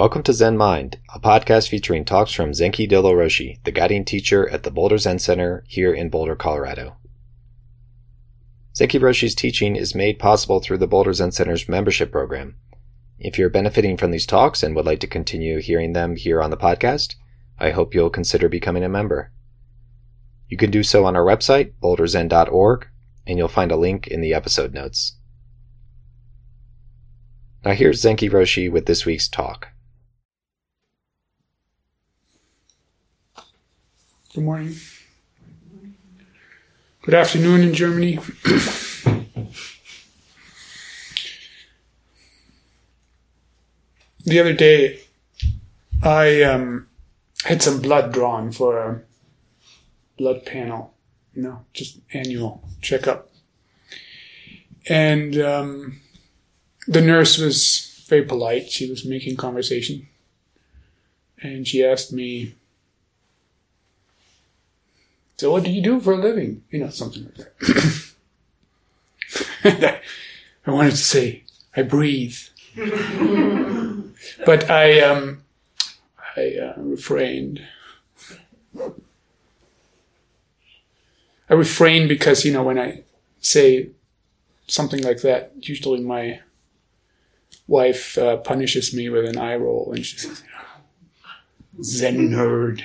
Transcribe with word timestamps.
Welcome 0.00 0.22
to 0.22 0.32
Zen 0.32 0.56
Mind, 0.56 0.96
a 1.14 1.20
podcast 1.20 1.68
featuring 1.68 2.06
talks 2.06 2.32
from 2.32 2.52
Zenki 2.52 2.90
Dillo 2.90 3.12
Roshi, 3.12 3.62
the 3.64 3.70
guiding 3.70 4.06
teacher 4.06 4.48
at 4.48 4.62
the 4.62 4.70
Boulder 4.70 4.96
Zen 4.96 5.18
Center 5.18 5.62
here 5.68 5.92
in 5.92 6.08
Boulder, 6.08 6.34
Colorado. 6.34 6.96
Zenki 8.74 8.98
Roshi's 8.98 9.34
teaching 9.34 9.76
is 9.76 9.94
made 9.94 10.18
possible 10.18 10.58
through 10.58 10.78
the 10.78 10.86
Boulder 10.86 11.12
Zen 11.12 11.32
Center's 11.32 11.68
membership 11.68 12.10
program. 12.10 12.56
If 13.18 13.38
you're 13.38 13.50
benefiting 13.50 13.98
from 13.98 14.10
these 14.10 14.24
talks 14.24 14.62
and 14.62 14.74
would 14.74 14.86
like 14.86 15.00
to 15.00 15.06
continue 15.06 15.60
hearing 15.60 15.92
them 15.92 16.16
here 16.16 16.40
on 16.40 16.48
the 16.48 16.56
podcast, 16.56 17.16
I 17.58 17.68
hope 17.68 17.94
you'll 17.94 18.08
consider 18.08 18.48
becoming 18.48 18.84
a 18.84 18.88
member. 18.88 19.32
You 20.48 20.56
can 20.56 20.70
do 20.70 20.82
so 20.82 21.04
on 21.04 21.14
our 21.14 21.26
website, 21.26 21.74
boulderzen.org, 21.82 22.88
and 23.26 23.36
you'll 23.36 23.48
find 23.48 23.70
a 23.70 23.76
link 23.76 24.06
in 24.06 24.22
the 24.22 24.32
episode 24.32 24.72
notes. 24.72 25.18
Now 27.66 27.72
here's 27.72 28.00
Zenki 28.00 28.30
Roshi 28.30 28.72
with 28.72 28.86
this 28.86 29.04
week's 29.04 29.28
talk. 29.28 29.69
Good 34.40 34.46
morning. 34.46 34.74
Good 37.02 37.12
afternoon 37.12 37.60
in 37.60 37.74
Germany. 37.74 38.18
the 44.24 44.40
other 44.40 44.54
day, 44.54 45.00
I 46.02 46.40
um, 46.42 46.86
had 47.44 47.60
some 47.60 47.82
blood 47.82 48.14
drawn 48.14 48.50
for 48.50 48.78
a 48.78 49.02
blood 50.16 50.46
panel, 50.46 50.94
you 51.34 51.42
know, 51.42 51.66
just 51.74 51.98
annual 52.14 52.66
checkup. 52.80 53.28
And 54.88 55.38
um, 55.38 56.00
the 56.88 57.02
nurse 57.02 57.36
was 57.36 58.06
very 58.08 58.22
polite. 58.22 58.70
She 58.70 58.88
was 58.88 59.04
making 59.04 59.36
conversation. 59.36 60.08
And 61.42 61.68
she 61.68 61.84
asked 61.84 62.10
me, 62.10 62.54
So, 65.40 65.50
what 65.50 65.64
do 65.64 65.70
you 65.70 65.80
do 65.80 65.98
for 66.00 66.12
a 66.12 66.18
living? 66.18 66.64
You 66.68 66.80
know, 66.80 66.90
something 66.90 67.24
like 67.24 67.34
that. 69.64 70.02
I 70.66 70.70
wanted 70.70 70.90
to 70.90 70.96
say, 70.98 71.44
I 71.74 71.80
breathe. 71.80 72.36
but 74.44 74.70
I, 74.70 75.00
um, 75.00 75.42
I 76.36 76.56
uh, 76.56 76.74
refrained. 76.76 77.66
I 81.48 81.50
refrain 81.54 82.06
because, 82.06 82.44
you 82.44 82.52
know, 82.52 82.64
when 82.64 82.78
I 82.78 83.04
say 83.40 83.92
something 84.66 85.02
like 85.02 85.22
that, 85.22 85.52
usually 85.56 86.00
my 86.00 86.40
wife 87.66 88.18
uh, 88.18 88.36
punishes 88.36 88.92
me 88.92 89.08
with 89.08 89.24
an 89.24 89.38
eye 89.38 89.56
roll 89.56 89.90
and 89.94 90.04
she 90.04 90.18
says, 90.18 90.42
Zen 91.82 92.28
nerd. 92.28 92.82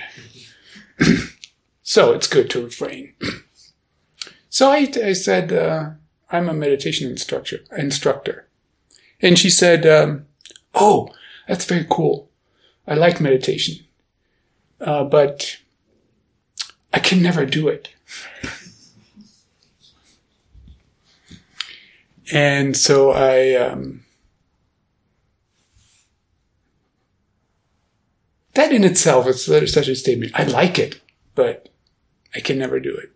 so 1.87 2.13
it's 2.13 2.25
good 2.25 2.49
to 2.49 2.63
refrain. 2.63 3.13
so 4.49 4.71
I, 4.71 4.91
I 5.03 5.13
said, 5.13 5.53
uh, 5.53 5.91
I'm 6.31 6.49
a 6.49 6.53
meditation 6.53 7.07
instructor, 7.07 7.59
instructor. 7.77 8.47
And 9.21 9.37
she 9.37 9.51
said, 9.51 9.85
um, 9.85 10.25
Oh, 10.73 11.09
that's 11.47 11.65
very 11.65 11.85
cool. 11.87 12.31
I 12.87 12.95
like 12.95 13.21
meditation. 13.21 13.85
Uh, 14.81 15.03
but 15.03 15.57
I 16.91 16.97
can 16.97 17.21
never 17.21 17.45
do 17.45 17.67
it. 17.67 17.89
and 22.33 22.75
so 22.75 23.11
I, 23.11 23.53
um, 23.53 24.05
that 28.55 28.73
in 28.73 28.83
itself 28.83 29.27
is 29.27 29.45
such 29.45 29.87
a 29.87 29.95
statement. 29.95 30.31
I 30.33 30.45
like 30.45 30.79
it, 30.79 30.99
but 31.35 31.69
I 32.35 32.41
can 32.41 32.57
never 32.57 32.79
do 32.79 32.95
it. 32.95 33.11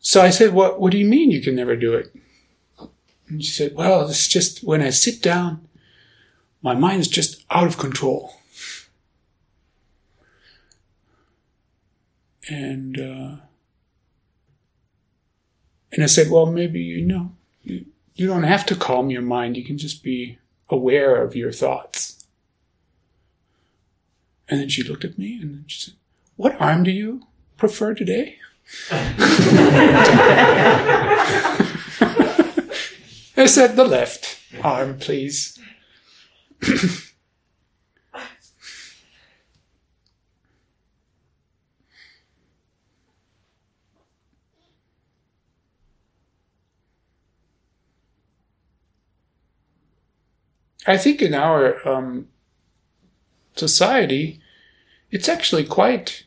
So 0.00 0.20
I 0.20 0.30
said, 0.30 0.52
what, 0.52 0.80
what 0.80 0.92
do 0.92 0.98
you 0.98 1.06
mean 1.06 1.30
you 1.30 1.40
can 1.40 1.54
never 1.54 1.76
do 1.76 1.94
it? 1.94 2.14
And 3.28 3.44
she 3.44 3.50
said, 3.50 3.74
well, 3.74 4.08
it's 4.08 4.28
just 4.28 4.62
when 4.62 4.82
I 4.82 4.90
sit 4.90 5.22
down, 5.22 5.66
my 6.62 6.74
mind 6.74 7.00
is 7.00 7.08
just 7.08 7.44
out 7.50 7.66
of 7.66 7.78
control. 7.78 8.34
And, 12.48 12.98
uh, 12.98 13.36
and 15.92 16.02
I 16.02 16.06
said, 16.06 16.30
well, 16.30 16.46
maybe, 16.46 16.80
you 16.80 17.04
know, 17.04 17.32
you, 17.62 17.86
you 18.14 18.26
don't 18.26 18.42
have 18.42 18.66
to 18.66 18.76
calm 18.76 19.10
your 19.10 19.22
mind. 19.22 19.56
You 19.56 19.64
can 19.64 19.78
just 19.78 20.02
be 20.02 20.38
aware 20.68 21.22
of 21.22 21.34
your 21.34 21.52
thoughts. 21.52 22.26
And 24.48 24.60
then 24.60 24.68
she 24.68 24.82
looked 24.82 25.04
at 25.04 25.18
me 25.18 25.38
and 25.40 25.64
she 25.66 25.80
said, 25.80 25.94
what 26.36 26.60
arm 26.60 26.82
do 26.82 26.90
you 26.90 27.22
prefer 27.56 27.94
today? 27.94 28.38
I 33.36 33.46
said, 33.46 33.76
the 33.76 33.84
left 33.84 34.38
arm, 34.62 34.98
please. 34.98 35.58
I 50.86 50.98
think 50.98 51.22
in 51.22 51.34
our 51.34 51.86
um, 51.88 52.28
society, 53.56 54.40
it's 55.14 55.28
actually 55.28 55.62
quite 55.62 56.24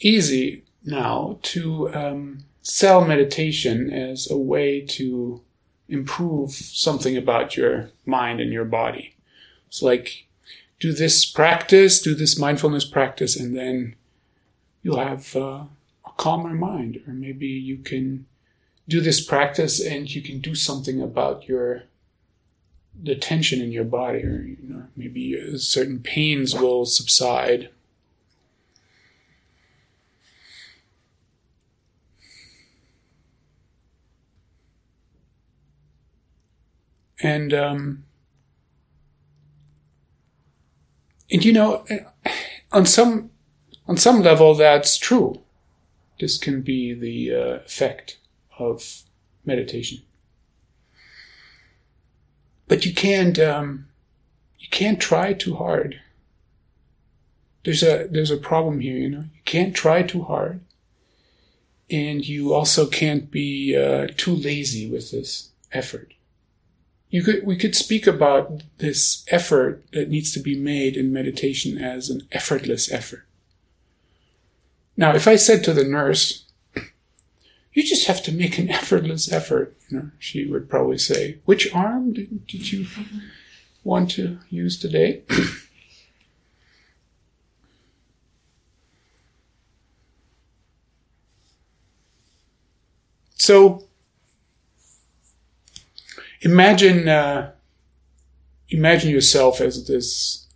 easy 0.00 0.64
now 0.82 1.38
to 1.42 1.94
um, 1.94 2.38
sell 2.62 3.04
meditation 3.04 3.92
as 3.92 4.30
a 4.30 4.38
way 4.38 4.80
to 4.80 5.42
improve 5.90 6.52
something 6.52 7.14
about 7.14 7.54
your 7.54 7.90
mind 8.06 8.40
and 8.40 8.50
your 8.50 8.64
body. 8.64 9.14
It's 9.68 9.82
like, 9.82 10.26
do 10.80 10.94
this 10.94 11.26
practice, 11.26 12.00
do 12.00 12.14
this 12.14 12.38
mindfulness 12.38 12.86
practice, 12.86 13.36
and 13.36 13.54
then 13.54 13.94
you'll 14.80 14.98
have 14.98 15.36
uh, 15.36 15.64
a 16.06 16.10
calmer 16.16 16.54
mind. 16.54 17.02
Or 17.06 17.12
maybe 17.12 17.46
you 17.46 17.76
can 17.76 18.24
do 18.88 19.02
this 19.02 19.22
practice 19.22 19.84
and 19.84 20.12
you 20.14 20.22
can 20.22 20.40
do 20.40 20.54
something 20.54 21.02
about 21.02 21.46
your 21.46 21.82
the 23.02 23.14
tension 23.14 23.60
in 23.60 23.72
your 23.72 23.84
body, 23.84 24.22
or 24.22 24.42
you 24.42 24.56
know, 24.62 24.86
maybe 24.96 25.58
certain 25.58 26.00
pains 26.00 26.54
will 26.54 26.86
subside. 26.86 27.70
And 37.22 37.52
um, 37.54 38.04
and 41.30 41.44
you 41.44 41.52
know, 41.52 41.84
on 42.72 42.86
some 42.86 43.30
on 43.88 43.96
some 43.96 44.22
level, 44.22 44.54
that's 44.54 44.98
true. 44.98 45.40
This 46.20 46.38
can 46.38 46.62
be 46.62 46.94
the 46.94 47.34
uh, 47.34 47.54
effect 47.64 48.18
of 48.58 49.02
meditation 49.44 50.02
but 52.68 52.84
you 52.84 52.92
can't 52.92 53.38
um, 53.38 53.86
you 54.58 54.68
can't 54.70 55.00
try 55.00 55.32
too 55.32 55.56
hard. 55.56 56.00
There's 57.64 57.82
a 57.82 58.08
there's 58.10 58.30
a 58.30 58.36
problem 58.36 58.80
here, 58.80 58.96
you 58.96 59.10
know. 59.10 59.24
You 59.34 59.42
can't 59.44 59.74
try 59.74 60.02
too 60.02 60.22
hard, 60.22 60.60
and 61.90 62.26
you 62.26 62.52
also 62.52 62.86
can't 62.86 63.30
be 63.30 63.76
uh, 63.76 64.08
too 64.16 64.34
lazy 64.34 64.88
with 64.88 65.10
this 65.10 65.50
effort. 65.72 66.14
You 67.10 67.22
could 67.22 67.46
we 67.46 67.56
could 67.56 67.74
speak 67.74 68.06
about 68.06 68.62
this 68.78 69.24
effort 69.28 69.84
that 69.92 70.08
needs 70.08 70.32
to 70.32 70.40
be 70.40 70.58
made 70.58 70.96
in 70.96 71.12
meditation 71.12 71.78
as 71.78 72.10
an 72.10 72.22
effortless 72.32 72.90
effort. 72.90 73.26
Now, 74.96 75.14
if 75.14 75.28
I 75.28 75.36
said 75.36 75.62
to 75.64 75.72
the 75.72 75.84
nurse, 75.84 76.45
you 77.76 77.84
just 77.84 78.06
have 78.06 78.22
to 78.22 78.32
make 78.32 78.56
an 78.58 78.70
effortless 78.80 79.30
effort. 79.30 79.76
You 79.90 79.98
know, 79.98 80.10
she 80.18 80.46
would 80.46 80.68
probably 80.70 80.98
say, 80.98 81.38
which 81.44 81.72
arm 81.74 82.14
did, 82.14 82.46
did 82.46 82.72
you 82.72 82.86
want 83.84 84.10
to 84.12 84.38
use 84.48 84.78
today? 84.80 85.22
so 93.34 93.84
imagine 96.40 97.08
uh, 97.08 97.52
imagine 98.70 99.10
yourself 99.10 99.60
as 99.60 99.86
this 99.86 100.46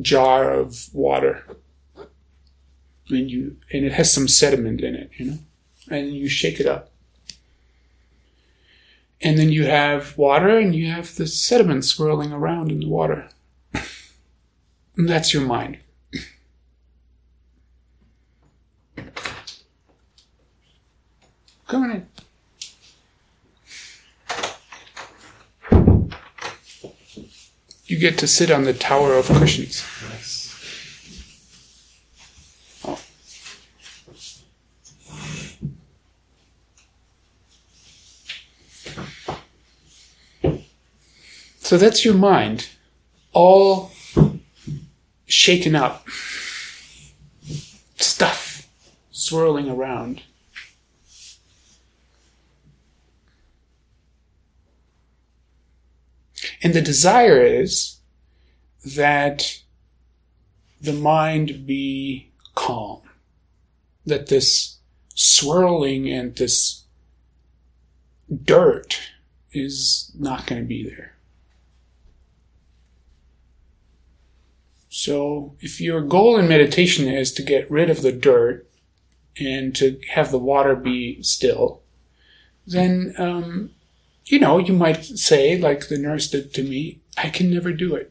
jar 0.00 0.52
of 0.52 0.94
water 0.94 1.44
and 3.08 3.30
you 3.30 3.56
and 3.72 3.84
it 3.84 3.92
has 3.92 4.12
some 4.12 4.28
sediment 4.28 4.82
in 4.82 4.94
it 4.94 5.10
you 5.16 5.24
know 5.24 5.38
and 5.90 6.12
you 6.12 6.28
shake 6.28 6.60
it 6.60 6.66
up. 6.66 6.90
And 9.20 9.38
then 9.38 9.50
you 9.50 9.64
have 9.64 10.16
water 10.18 10.58
and 10.58 10.74
you 10.74 10.90
have 10.90 11.14
the 11.16 11.26
sediment 11.26 11.84
swirling 11.84 12.32
around 12.32 12.70
in 12.70 12.80
the 12.80 12.88
water. 12.88 13.28
And 14.98 15.06
that's 15.10 15.34
your 15.34 15.42
mind. 15.42 15.76
Come 21.66 21.82
on 21.82 21.90
in. 21.90 22.06
You 27.86 27.98
get 27.98 28.18
to 28.18 28.26
sit 28.26 28.50
on 28.50 28.64
the 28.64 28.72
tower 28.72 29.14
of 29.14 29.26
cushions. 29.26 29.84
So 41.66 41.76
that's 41.76 42.04
your 42.04 42.14
mind, 42.14 42.68
all 43.32 43.90
shaken 45.26 45.74
up, 45.74 46.06
stuff 47.96 48.68
swirling 49.10 49.68
around. 49.68 50.22
And 56.62 56.72
the 56.72 56.80
desire 56.80 57.42
is 57.42 57.98
that 58.84 59.60
the 60.80 60.92
mind 60.92 61.66
be 61.66 62.30
calm, 62.54 63.00
that 64.04 64.28
this 64.28 64.76
swirling 65.16 66.08
and 66.08 66.36
this 66.36 66.84
dirt 68.44 69.00
is 69.50 70.12
not 70.16 70.46
going 70.46 70.62
to 70.62 70.68
be 70.68 70.88
there. 70.88 71.15
So, 74.98 75.54
if 75.60 75.78
your 75.78 76.00
goal 76.00 76.38
in 76.38 76.48
meditation 76.48 77.06
is 77.06 77.30
to 77.32 77.42
get 77.42 77.70
rid 77.70 77.90
of 77.90 78.00
the 78.00 78.12
dirt 78.12 78.66
and 79.38 79.76
to 79.76 80.00
have 80.12 80.30
the 80.30 80.38
water 80.38 80.74
be 80.74 81.22
still, 81.22 81.82
then 82.66 83.14
um, 83.18 83.72
you 84.24 84.38
know, 84.38 84.56
you 84.56 84.72
might 84.72 85.04
say, 85.04 85.58
like 85.58 85.88
the 85.88 85.98
nurse 85.98 86.30
did 86.30 86.54
to 86.54 86.62
me, 86.62 87.00
I 87.18 87.28
can 87.28 87.50
never 87.50 87.74
do 87.74 87.94
it. 87.94 88.10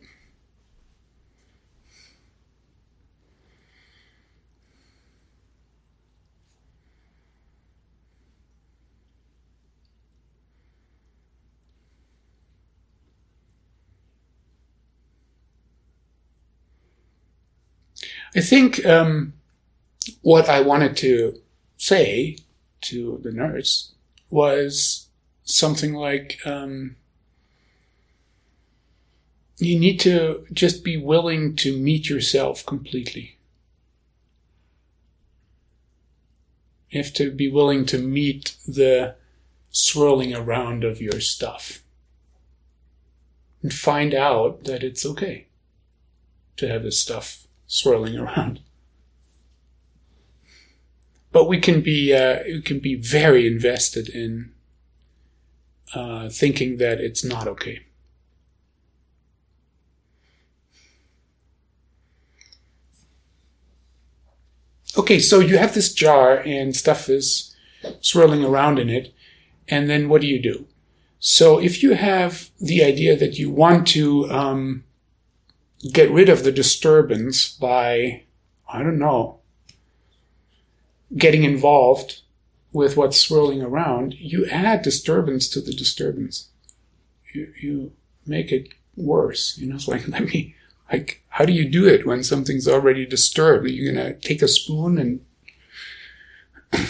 I 18.35 18.41
think 18.41 18.85
um, 18.85 19.33
what 20.21 20.49
I 20.49 20.59
wanted 20.59 20.97
to 20.97 21.39
say 21.77 22.37
to 22.81 23.19
the 23.23 23.31
nurse 23.31 23.93
was 24.29 25.07
something 25.45 25.93
like 25.93 26.39
um, 26.45 26.97
you 29.57 29.79
need 29.79 30.01
to 30.01 30.45
just 30.51 30.83
be 30.83 30.97
willing 30.97 31.55
to 31.55 31.77
meet 31.77 32.09
yourself 32.09 32.65
completely. 32.65 33.37
You 36.89 37.01
have 37.01 37.13
to 37.13 37.31
be 37.31 37.49
willing 37.49 37.85
to 37.87 37.97
meet 37.97 38.57
the 38.67 39.15
swirling 39.69 40.33
around 40.33 40.83
of 40.83 41.01
your 41.01 41.21
stuff 41.21 41.81
and 43.61 43.73
find 43.73 44.13
out 44.13 44.65
that 44.65 44.83
it's 44.83 45.05
okay 45.05 45.47
to 46.57 46.67
have 46.67 46.83
this 46.83 46.99
stuff 46.99 47.44
swirling 47.67 48.17
around. 48.17 48.59
But 51.31 51.45
we 51.45 51.59
can 51.59 51.81
be 51.81 52.13
uh, 52.13 52.39
we 52.45 52.61
can 52.61 52.79
be 52.79 52.95
very 52.95 53.45
invested 53.45 54.07
in 54.07 54.53
uh, 55.93 56.29
thinking 56.29 56.77
that 56.77 56.99
it's 56.99 57.23
not 57.23 57.47
okay. 57.47 57.85
Okay, 64.97 65.19
so 65.19 65.39
you 65.39 65.57
have 65.57 65.73
this 65.73 65.93
jar 65.93 66.37
and 66.37 66.73
stuff 66.73 67.09
is 67.09 67.53
swirling 67.99 68.45
around 68.45 68.79
in 68.79 68.89
it, 68.89 69.13
and 69.67 69.89
then 69.89 70.07
what 70.07 70.21
do 70.21 70.27
you 70.27 70.41
do? 70.41 70.67
So 71.19 71.59
if 71.59 71.83
you 71.83 71.95
have 71.95 72.49
the 72.61 72.83
idea 72.83 73.17
that 73.17 73.37
you 73.37 73.49
want 73.49 73.87
to 73.87 74.31
um, 74.31 74.83
get 75.91 76.11
rid 76.11 76.29
of 76.29 76.43
the 76.43 76.51
disturbance 76.51 77.49
by, 77.49 78.23
I 78.71 78.81
don't 78.83 78.99
know, 78.99 79.39
getting 81.15 81.43
involved 81.43 82.21
with 82.73 82.97
what's 82.97 83.17
swirling 83.17 83.61
around, 83.61 84.15
you 84.15 84.45
add 84.47 84.81
disturbance 84.81 85.47
to 85.49 85.61
the 85.61 85.73
disturbance. 85.73 86.49
You, 87.33 87.53
you 87.61 87.93
make 88.25 88.51
it 88.51 88.69
worse. 88.95 89.57
You 89.57 89.67
know, 89.67 89.75
it's 89.75 89.87
like, 89.91 90.07
let 90.07 90.25
me, 90.25 90.55
like, 90.91 91.23
how 91.29 91.45
do 91.45 91.53
you 91.53 91.69
do 91.69 91.87
it 91.87 92.05
when 92.05 92.23
something's 92.23 92.67
already 92.67 93.05
disturbed? 93.05 93.65
Are 93.65 93.69
you 93.69 93.93
going 93.93 94.05
to 94.05 94.19
take 94.19 94.41
a 94.41 94.47
spoon 94.47 94.97
and. 94.97 95.25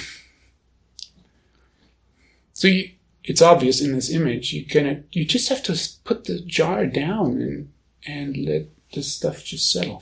so 2.54 2.68
you, 2.68 2.92
it's 3.24 3.42
obvious 3.42 3.82
in 3.82 3.92
this 3.92 4.10
image. 4.10 4.54
You 4.54 4.66
can, 4.66 5.04
you 5.12 5.26
just 5.26 5.50
have 5.50 5.62
to 5.64 5.80
put 6.04 6.26
the 6.26 6.40
jar 6.40 6.86
down 6.86 7.42
and, 7.42 7.72
and 8.08 8.38
let 8.38 8.68
the 8.96 9.04
stuff 9.04 9.44
just 9.44 9.72
settle. 9.72 10.02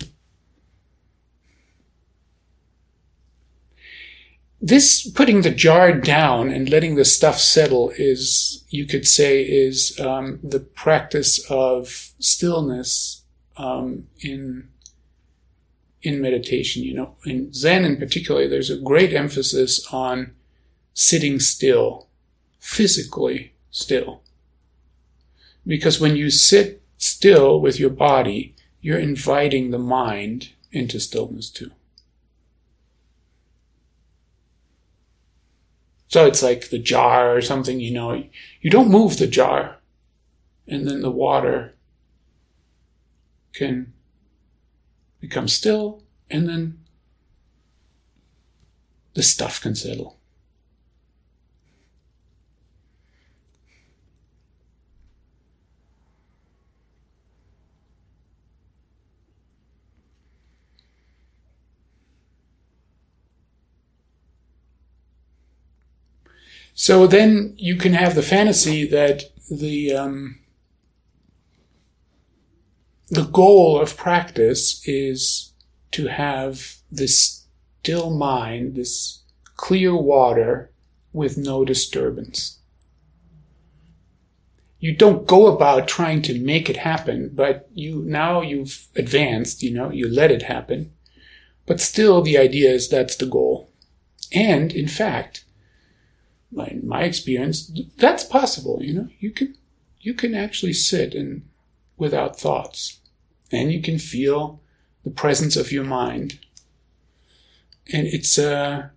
this 4.63 5.11
putting 5.11 5.41
the 5.41 5.49
jar 5.49 5.91
down 5.91 6.49
and 6.49 6.69
letting 6.69 6.95
the 6.95 7.03
stuff 7.03 7.37
settle 7.37 7.91
is, 7.97 8.63
you 8.69 8.85
could 8.85 9.05
say, 9.05 9.43
is 9.43 9.99
um, 9.99 10.39
the 10.41 10.61
practice 10.61 11.45
of 11.51 12.13
stillness 12.19 13.23
um, 13.57 14.07
in 14.21 14.69
in 16.01 16.21
meditation. 16.21 16.81
You 16.81 16.93
know, 16.93 17.17
in 17.25 17.51
Zen 17.51 17.83
in 17.83 17.97
particular, 17.97 18.47
there's 18.47 18.69
a 18.69 18.77
great 18.77 19.13
emphasis 19.13 19.85
on 19.91 20.33
sitting 20.93 21.41
still, 21.41 22.07
physically 22.57 23.53
still, 23.69 24.21
because 25.67 25.99
when 25.99 26.15
you 26.15 26.29
sit 26.29 26.81
still 26.97 27.59
with 27.59 27.81
your 27.81 27.89
body, 27.89 28.52
you're 28.83 28.99
inviting 28.99 29.71
the 29.71 29.79
mind 29.79 30.49
into 30.73 30.99
stillness 30.99 31.49
too. 31.49 31.71
So 36.09 36.25
it's 36.27 36.43
like 36.43 36.69
the 36.69 36.77
jar 36.77 37.33
or 37.33 37.41
something, 37.41 37.79
you 37.79 37.91
know, 37.93 38.25
you 38.61 38.69
don't 38.69 38.91
move 38.91 39.17
the 39.17 39.25
jar 39.25 39.77
and 40.67 40.85
then 40.85 41.01
the 41.01 41.09
water 41.09 41.75
can 43.53 43.93
become 45.21 45.47
still 45.47 46.03
and 46.29 46.49
then 46.49 46.77
the 49.13 49.23
stuff 49.23 49.61
can 49.61 49.75
settle. 49.75 50.19
So 66.73 67.05
then 67.05 67.53
you 67.57 67.75
can 67.75 67.93
have 67.93 68.15
the 68.15 68.23
fantasy 68.23 68.87
that 68.87 69.23
the 69.49 69.93
um, 69.93 70.39
the 73.09 73.25
goal 73.25 73.79
of 73.79 73.95
practice 73.95 74.81
is 74.87 75.53
to 75.91 76.07
have 76.07 76.77
this 76.91 77.45
still 77.79 78.09
mind, 78.09 78.75
this 78.75 79.21
clear 79.55 79.95
water 79.95 80.71
with 81.11 81.37
no 81.37 81.63
disturbance. 81.63 82.59
You 84.79 84.95
don't 84.95 85.27
go 85.27 85.47
about 85.47 85.87
trying 85.87 86.23
to 86.23 86.39
make 86.39 86.69
it 86.69 86.77
happen, 86.77 87.29
but 87.33 87.69
you 87.73 88.03
now 88.05 88.41
you've 88.41 88.87
advanced, 88.95 89.61
you 89.61 89.71
know, 89.71 89.91
you 89.91 90.09
let 90.09 90.31
it 90.31 90.43
happen. 90.43 90.91
But 91.65 91.79
still 91.79 92.21
the 92.21 92.37
idea 92.37 92.71
is 92.71 92.89
that's 92.89 93.15
the 93.15 93.27
goal. 93.27 93.69
And 94.33 94.73
in 94.73 94.87
fact, 94.87 95.45
in 96.57 96.87
my 96.87 97.03
experience, 97.03 97.71
that's 97.97 98.23
possible. 98.23 98.79
You 98.81 98.93
know, 98.93 99.07
you 99.19 99.31
can 99.31 99.55
you 99.99 100.13
can 100.13 100.35
actually 100.35 100.73
sit 100.73 101.13
and 101.13 101.47
without 101.97 102.39
thoughts, 102.39 102.99
and 103.51 103.71
you 103.71 103.81
can 103.81 103.99
feel 103.99 104.61
the 105.03 105.09
presence 105.09 105.55
of 105.55 105.71
your 105.71 105.83
mind. 105.83 106.39
And 107.91 108.07
it's 108.07 108.37
uh, 108.37 108.89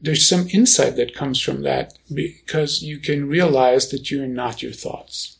there's 0.00 0.28
some 0.28 0.48
insight 0.50 0.96
that 0.96 1.14
comes 1.14 1.40
from 1.40 1.62
that 1.62 1.98
because 2.12 2.82
you 2.82 2.98
can 2.98 3.28
realize 3.28 3.90
that 3.90 4.10
you're 4.10 4.26
not 4.26 4.62
your 4.62 4.72
thoughts. 4.72 5.38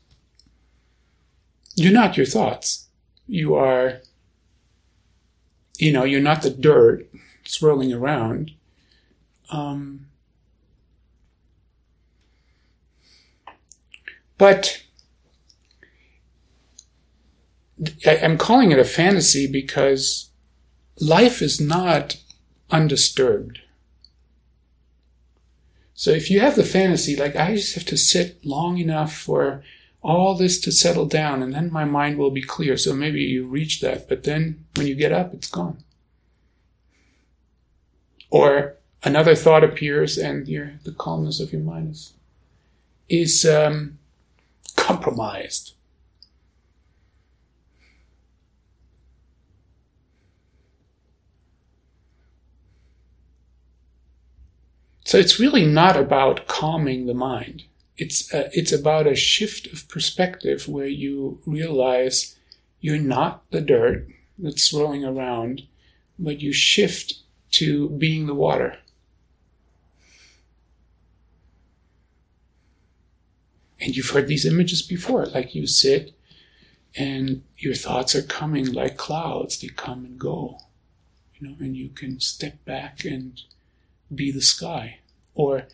You're 1.77 1.93
not 1.93 2.17
your 2.17 2.27
thoughts. 2.27 2.89
You 3.27 3.55
are, 3.55 4.01
you 5.79 5.93
know, 5.93 6.05
you're 6.05 6.21
not 6.21 6.43
the 6.43 6.51
dirt 6.51 7.09
swirling 7.45 7.93
around. 7.93 8.53
Um, 9.51 10.07
but 14.45 14.83
I'm 18.07 18.37
calling 18.37 18.73
it 18.73 18.79
a 18.79 18.85
fantasy 18.85 19.51
because 19.51 20.29
life 21.01 21.41
is 21.41 21.59
not 21.59 22.19
undisturbed. 22.71 23.61
So 25.95 26.11
if 26.11 26.31
you 26.31 26.41
have 26.41 26.57
the 26.57 26.63
fantasy, 26.63 27.17
like 27.17 27.37
I 27.37 27.55
just 27.55 27.75
have 27.75 27.87
to 27.87 27.97
sit 27.97 28.45
long 28.45 28.77
enough 28.77 29.17
for 29.17 29.65
all 30.03 30.35
this 30.35 30.61
to 30.61 30.71
settle 30.71 31.07
down 31.07 31.43
and 31.43 31.55
then 31.55 31.73
my 31.73 31.87
mind 31.87 32.19
will 32.19 32.31
be 32.31 32.43
clear. 32.43 32.77
So 32.77 32.93
maybe 32.93 33.23
you 33.23 33.47
reach 33.47 33.81
that, 33.81 34.11
but 34.11 34.25
then 34.25 34.67
when 34.77 34.87
you 34.87 34.95
get 34.95 35.11
up, 35.11 35.33
it's 35.33 35.49
gone. 35.49 35.83
Or 38.29 38.77
another 39.03 39.37
thought 39.37 39.65
appears 39.65 40.19
and 40.19 40.47
the 40.47 40.93
calmness 40.99 41.41
of 41.41 41.51
your 41.51 41.63
mind 41.63 41.93
is, 41.93 42.13
is 43.09 43.47
um, 43.47 43.99
compromised. 44.85 45.73
So 55.07 55.17
it's 55.17 55.41
really 55.41 55.65
not 55.65 55.97
about 55.97 56.47
calming 56.47 57.07
the 57.07 57.15
mind. 57.15 57.63
It's 57.97 58.33
a, 58.35 58.51
it's 58.53 58.73
about 58.73 59.07
a 59.07 59.15
shift 59.15 59.73
of 59.73 59.89
perspective 59.89 60.69
where 60.69 60.87
you 60.87 61.41
realize 61.47 62.37
you're 62.81 62.99
not 62.99 63.43
the 63.51 63.63
dirt 63.63 64.07
that's 64.39 64.63
swirling 64.63 65.05
around, 65.05 65.63
but 66.19 66.41
you 66.41 66.53
shift 66.53 67.15
to 67.53 67.89
being 67.89 68.27
the 68.27 68.35
water. 68.35 68.77
And 73.81 73.97
you've 73.97 74.11
heard 74.11 74.29
these 74.29 74.47
images 74.47 74.83
before, 74.83 75.27
like 75.27 75.55
you 75.55 75.67
sit 75.67 76.15
and 76.97 77.43
your 77.59 77.75
thoughts 77.75 78.15
are 78.15 78.23
coming 78.23 78.73
like 78.73 78.97
clouds, 78.97 79.61
they 79.61 79.69
come 79.69 80.05
and 80.05 80.19
go, 80.19 80.59
you 81.35 81.49
know, 81.49 81.57
and 81.59 81.77
you 81.77 81.89
can 81.89 82.21
step 82.21 82.65
back 82.65 83.05
and 83.05 83.43
be 84.15 84.31
the 84.31 84.41
sky. 84.41 85.01
Or 85.35 85.67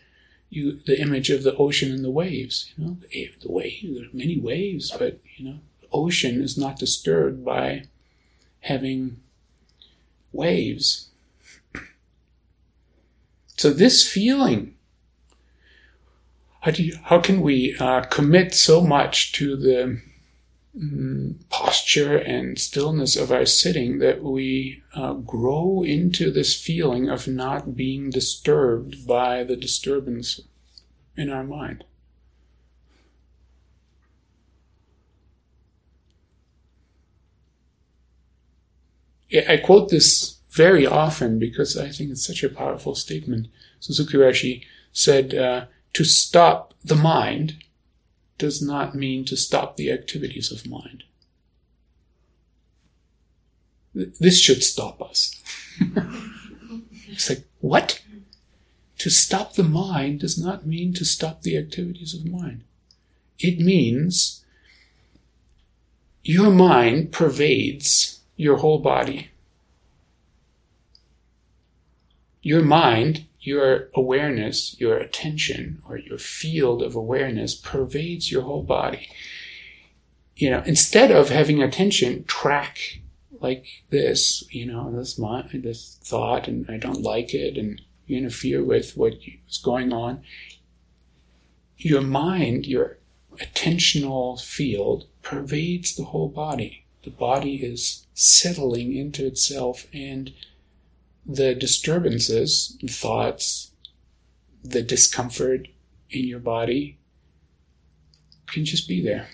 you 0.48 0.80
the 0.86 1.00
image 1.00 1.30
of 1.30 1.44
the 1.44 1.54
ocean 1.56 1.92
and 1.92 2.04
the 2.04 2.10
waves. 2.10 2.72
You 2.76 2.84
know, 2.84 2.96
the, 3.12 3.30
the 3.40 3.52
wave. 3.52 3.94
There 3.94 4.04
are 4.04 4.08
many 4.12 4.38
waves, 4.38 4.90
but 4.90 5.20
you 5.36 5.44
know, 5.44 5.58
the 5.80 5.86
ocean 5.92 6.42
is 6.42 6.58
not 6.58 6.78
disturbed 6.78 7.44
by 7.44 7.84
having 8.60 9.20
waves. 10.32 11.08
So 13.56 13.70
this 13.70 14.10
feeling. 14.10 14.74
How 16.60 16.70
do 16.70 16.82
you, 16.82 16.98
how 17.04 17.20
can 17.20 17.40
we 17.40 17.76
uh, 17.78 18.02
commit 18.02 18.54
so 18.54 18.82
much 18.82 19.32
to 19.32 19.56
the 19.56 20.00
Mm, 20.76 21.48
posture 21.48 22.16
and 22.16 22.56
stillness 22.56 23.16
of 23.16 23.32
our 23.32 23.44
sitting 23.44 23.98
that 23.98 24.22
we 24.22 24.84
uh, 24.94 25.14
grow 25.14 25.82
into 25.82 26.30
this 26.30 26.54
feeling 26.54 27.08
of 27.08 27.26
not 27.26 27.74
being 27.74 28.08
disturbed 28.08 29.04
by 29.04 29.42
the 29.42 29.56
disturbance 29.56 30.40
in 31.16 31.28
our 31.28 31.42
mind. 31.42 31.82
I 39.48 39.56
quote 39.56 39.88
this 39.90 40.38
very 40.50 40.86
often 40.86 41.40
because 41.40 41.76
I 41.76 41.88
think 41.88 42.10
it's 42.10 42.26
such 42.26 42.44
a 42.44 42.48
powerful 42.48 42.94
statement. 42.94 43.48
Suzuki 43.80 44.16
Roshi 44.16 44.64
said, 44.92 45.34
uh, 45.34 45.66
to 45.92 46.04
stop 46.04 46.74
the 46.84 46.96
mind 46.96 47.56
does 48.38 48.62
not 48.62 48.94
mean 48.94 49.24
to 49.26 49.36
stop 49.36 49.76
the 49.76 49.90
activities 49.92 50.50
of 50.50 50.66
mind. 50.66 51.04
This 53.92 54.38
should 54.38 54.62
stop 54.62 55.02
us. 55.02 55.42
it's 57.08 57.28
like, 57.28 57.44
what? 57.60 58.00
To 58.98 59.10
stop 59.10 59.54
the 59.54 59.64
mind 59.64 60.20
does 60.20 60.38
not 60.38 60.66
mean 60.66 60.94
to 60.94 61.04
stop 61.04 61.42
the 61.42 61.56
activities 61.56 62.14
of 62.14 62.24
mind. 62.24 62.62
It 63.38 63.58
means 63.58 64.44
your 66.22 66.50
mind 66.50 67.10
pervades 67.10 68.20
your 68.36 68.58
whole 68.58 68.78
body. 68.78 69.30
Your 72.42 72.62
mind 72.62 73.26
your 73.40 73.88
awareness, 73.94 74.78
your 74.78 74.98
attention, 74.98 75.82
or 75.88 75.96
your 75.96 76.18
field 76.18 76.82
of 76.82 76.94
awareness 76.94 77.54
pervades 77.54 78.30
your 78.30 78.42
whole 78.42 78.62
body. 78.62 79.08
You 80.36 80.50
know, 80.50 80.62
instead 80.66 81.10
of 81.10 81.30
having 81.30 81.62
attention 81.62 82.24
track 82.24 83.00
like 83.40 83.66
this, 83.88 84.44
you 84.50 84.66
know, 84.66 84.92
this 84.94 85.18
mind, 85.18 85.62
this 85.62 85.98
thought, 86.02 86.48
and 86.48 86.66
I 86.68 86.76
don't 86.76 87.02
like 87.02 87.32
it, 87.34 87.56
and 87.56 87.80
you 88.06 88.18
interfere 88.18 88.62
with 88.62 88.96
what 88.96 89.14
is 89.48 89.58
going 89.58 89.92
on. 89.92 90.22
Your 91.78 92.02
mind, 92.02 92.66
your 92.66 92.98
attentional 93.38 94.40
field 94.40 95.06
pervades 95.22 95.96
the 95.96 96.04
whole 96.04 96.28
body. 96.28 96.84
The 97.04 97.10
body 97.10 97.56
is 97.56 98.06
settling 98.12 98.94
into 98.94 99.26
itself 99.26 99.86
and 99.94 100.32
the 101.30 101.54
disturbances, 101.54 102.76
the 102.80 102.88
thoughts, 102.88 103.70
the 104.64 104.82
discomfort 104.82 105.68
in 106.10 106.26
your 106.26 106.40
body 106.40 106.98
can 108.48 108.64
just 108.64 108.88
be 108.88 109.00
there. 109.00 109.28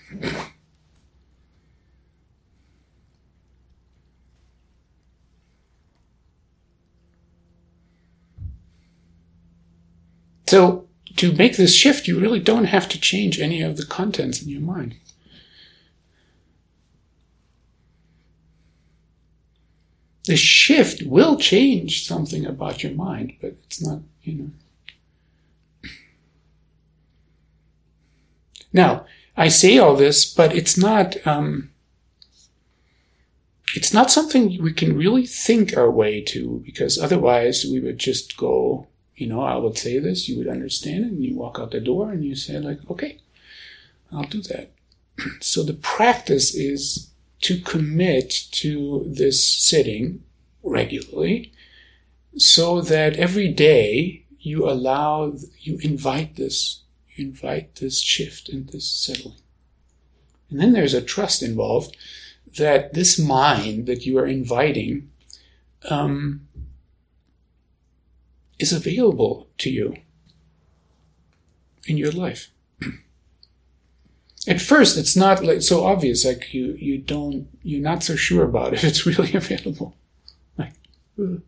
So, 10.49 10.87
to 11.17 11.33
make 11.33 11.57
this 11.57 11.75
shift, 11.75 12.07
you 12.07 12.21
really 12.21 12.38
don't 12.38 12.67
have 12.67 12.88
to 12.91 13.00
change 13.00 13.41
any 13.41 13.62
of 13.62 13.76
the 13.76 13.87
contents 13.87 14.43
in 14.43 14.49
your 14.49 14.61
mind. 14.61 14.95
The 20.26 20.37
shift 20.37 21.02
will 21.04 21.37
change 21.37 22.04
something 22.04 22.45
about 22.45 22.83
your 22.83 22.92
mind, 22.92 23.35
but 23.40 23.56
it's 23.64 23.80
not, 23.80 24.00
you 24.23 24.35
know. 24.35 24.50
Now, 28.73 29.06
I 29.37 29.49
say 29.49 29.78
all 29.78 29.97
this, 29.97 30.25
but 30.25 30.54
it's 30.54 30.76
not, 30.76 31.16
um, 31.26 31.71
it's 33.75 33.95
not 33.95 34.11
something 34.11 34.61
we 34.61 34.73
can 34.73 34.97
really 34.97 35.26
think 35.26 35.76
our 35.76 35.90
way 35.90 36.21
to, 36.23 36.62
because 36.64 36.99
otherwise 36.99 37.64
we 37.64 37.78
would 37.78 37.99
just 37.99 38.37
go, 38.37 38.88
you 39.14 39.28
know, 39.28 39.42
I 39.42 39.56
would 39.56 39.78
say 39.78 39.99
this, 39.99 40.28
you 40.28 40.37
would 40.38 40.49
understand 40.49 41.04
it, 41.04 41.12
and 41.12 41.25
you 41.25 41.37
walk 41.37 41.59
out 41.61 41.71
the 41.71 41.80
door 41.80 42.11
and 42.11 42.25
you 42.25 42.35
say, 42.35 42.59
like, 42.59 42.80
okay, 42.90 43.18
I'll 44.11 44.25
do 44.25 44.42
that. 44.42 44.73
so 45.40 45.62
the 45.62 45.75
practice 45.75 46.54
is 46.54 47.11
to 47.43 47.61
commit 47.61 48.31
to 48.50 49.05
this 49.07 49.47
sitting 49.47 50.23
regularly 50.62 51.52
so 52.37 52.81
that 52.81 53.16
every 53.16 53.49
day 53.49 54.25
you 54.38 54.69
allow, 54.69 55.35
you 55.59 55.78
invite 55.83 56.37
this, 56.37 56.83
you 57.14 57.26
invite 57.26 57.76
this 57.76 58.00
shift 58.00 58.49
and 58.49 58.69
this 58.69 58.90
settling. 58.90 59.38
And 60.50 60.61
then 60.61 60.73
there's 60.73 60.95
a 60.95 61.02
trust 61.02 61.43
involved 61.43 61.97
that 62.57 62.95
this 62.95 63.19
mind 63.19 63.87
that 63.87 64.07
you 64.07 64.19
are 64.19 64.26
inviting 64.26 65.11
um, 65.90 66.47
is 68.59 68.73
available 68.73 69.49
to 69.59 69.71
you 69.71 69.97
in 71.87 71.97
your 71.97 72.12
life 72.12 72.50
at 74.47 74.61
first 74.61 74.97
it's 74.97 75.17
not 75.17 75.43
like 75.43 75.62
so 75.62 75.85
obvious 75.85 76.25
like 76.25 76.55
you 76.55 76.76
you 76.79 76.99
don't 76.99 77.49
you're 77.62 77.83
not 77.83 78.03
so 78.03 78.15
sure 78.15 78.45
about 78.45 78.75
if 78.75 78.85
it's 78.88 79.07
really 79.07 79.35
available. 79.35 79.97
Like 80.57 80.75
uh, 81.21 81.38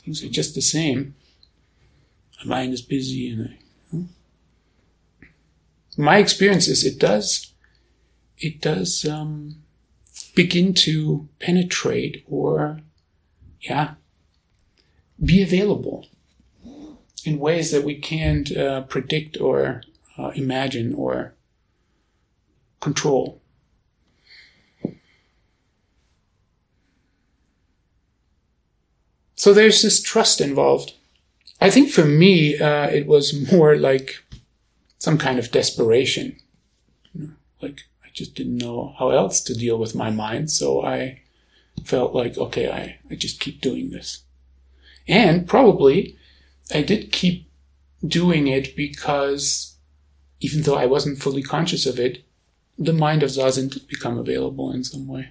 things 0.00 0.22
are 0.22 0.28
just 0.28 0.54
the 0.54 0.62
same. 0.62 1.14
My 2.40 2.56
mind 2.56 2.72
is 2.72 2.82
busy 2.82 3.30
and 3.30 3.48
I, 3.48 4.04
my 5.96 6.18
experience 6.18 6.68
is 6.68 6.84
it 6.84 6.98
does 6.98 7.52
it 8.38 8.60
does 8.60 9.04
um, 9.04 9.56
begin 10.34 10.72
to 10.72 11.28
penetrate 11.40 12.24
or 12.28 12.80
yeah 13.60 13.94
be 15.22 15.42
available 15.42 16.06
in 17.24 17.40
ways 17.40 17.72
that 17.72 17.82
we 17.82 17.96
can't 17.96 18.56
uh, 18.56 18.82
predict 18.82 19.40
or 19.40 19.82
uh, 20.16 20.28
imagine 20.36 20.94
or 20.94 21.34
control. 22.80 23.40
So 29.38 29.54
there's 29.54 29.82
this 29.82 30.02
trust 30.02 30.40
involved. 30.40 30.94
I 31.60 31.70
think 31.70 31.90
for 31.90 32.04
me, 32.04 32.58
uh, 32.58 32.88
it 32.88 33.06
was 33.06 33.52
more 33.52 33.76
like 33.76 34.24
some 34.98 35.16
kind 35.16 35.38
of 35.38 35.52
desperation. 35.52 36.36
Like 37.62 37.82
I 38.04 38.08
just 38.12 38.34
didn't 38.34 38.58
know 38.58 38.94
how 38.98 39.10
else 39.10 39.40
to 39.42 39.54
deal 39.54 39.78
with 39.78 39.94
my 39.94 40.10
mind, 40.10 40.50
so 40.50 40.84
I 40.84 41.20
felt 41.84 42.14
like, 42.14 42.36
okay, 42.36 42.70
I, 42.70 42.98
I 43.10 43.14
just 43.14 43.40
keep 43.40 43.60
doing 43.60 43.90
this. 43.90 44.24
And 45.06 45.46
probably 45.46 46.16
I 46.74 46.82
did 46.82 47.12
keep 47.12 47.48
doing 48.06 48.46
it 48.48 48.76
because 48.76 49.76
even 50.40 50.62
though 50.62 50.76
I 50.76 50.86
wasn't 50.86 51.22
fully 51.22 51.42
conscious 51.42 51.86
of 51.86 51.98
it, 51.98 52.24
the 52.78 52.92
mind 52.92 53.22
of 53.22 53.30
Zazen 53.30 53.86
become 53.88 54.16
available 54.16 54.72
in 54.72 54.84
some 54.84 55.08
way. 55.08 55.30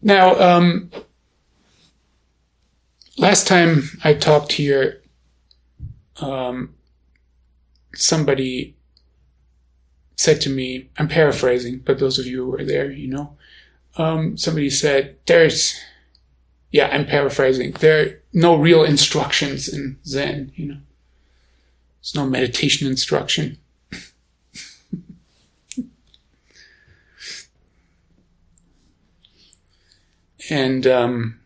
Now, 0.00 0.34
um, 0.40 0.90
last 3.16 3.46
time 3.46 3.84
I 4.02 4.14
talked 4.14 4.52
here, 4.52 5.02
um, 6.20 6.74
somebody 7.94 8.76
said 10.16 10.40
to 10.40 10.50
me, 10.50 10.90
I'm 10.98 11.08
paraphrasing, 11.08 11.82
but 11.84 11.98
those 11.98 12.18
of 12.18 12.26
you 12.26 12.44
who 12.44 12.50
were 12.50 12.64
there, 12.64 12.90
you 12.90 13.08
know, 13.08 13.36
um, 13.96 14.36
somebody 14.36 14.70
said, 14.70 15.16
there's, 15.26 15.78
yeah, 16.70 16.88
I'm 16.88 17.06
paraphrasing, 17.06 17.72
there 17.72 18.04
are 18.04 18.22
no 18.32 18.56
real 18.56 18.82
instructions 18.82 19.68
in 19.68 19.98
Zen, 20.04 20.52
you 20.56 20.66
know. 20.66 20.78
There's 22.02 22.16
no 22.16 22.26
meditation 22.26 22.88
instruction. 22.88 23.58
and 30.50 30.86
um, 30.86 31.40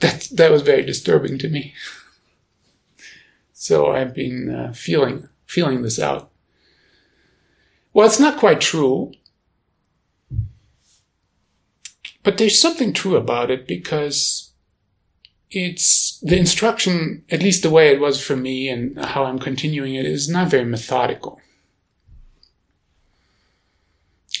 that 0.00 0.28
that 0.32 0.50
was 0.50 0.62
very 0.62 0.82
disturbing 0.82 1.38
to 1.38 1.48
me. 1.48 1.74
so 3.52 3.88
I've 3.92 4.14
been 4.14 4.48
uh, 4.48 4.72
feeling 4.72 5.28
feeling 5.46 5.82
this 5.82 5.98
out. 5.98 6.30
Well, 7.92 8.06
it's 8.06 8.20
not 8.20 8.38
quite 8.38 8.60
true, 8.60 9.12
but 12.22 12.38
there's 12.38 12.60
something 12.60 12.92
true 12.92 13.16
about 13.16 13.50
it 13.50 13.66
because 13.66 14.52
it's 15.50 16.18
the 16.20 16.36
instruction, 16.36 17.24
at 17.30 17.42
least 17.42 17.62
the 17.62 17.70
way 17.70 17.88
it 17.88 18.00
was 18.00 18.24
for 18.24 18.36
me 18.36 18.68
and 18.68 18.98
how 18.98 19.24
I'm 19.24 19.38
continuing 19.38 19.94
it, 19.94 20.04
is 20.04 20.28
not 20.28 20.48
very 20.48 20.64
methodical. 20.64 21.40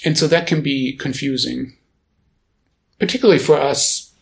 And 0.04 0.18
so 0.18 0.26
that 0.26 0.46
can 0.46 0.62
be 0.62 0.96
confusing 0.96 1.76
particularly 2.98 3.38
for 3.38 3.60
us, 3.60 4.12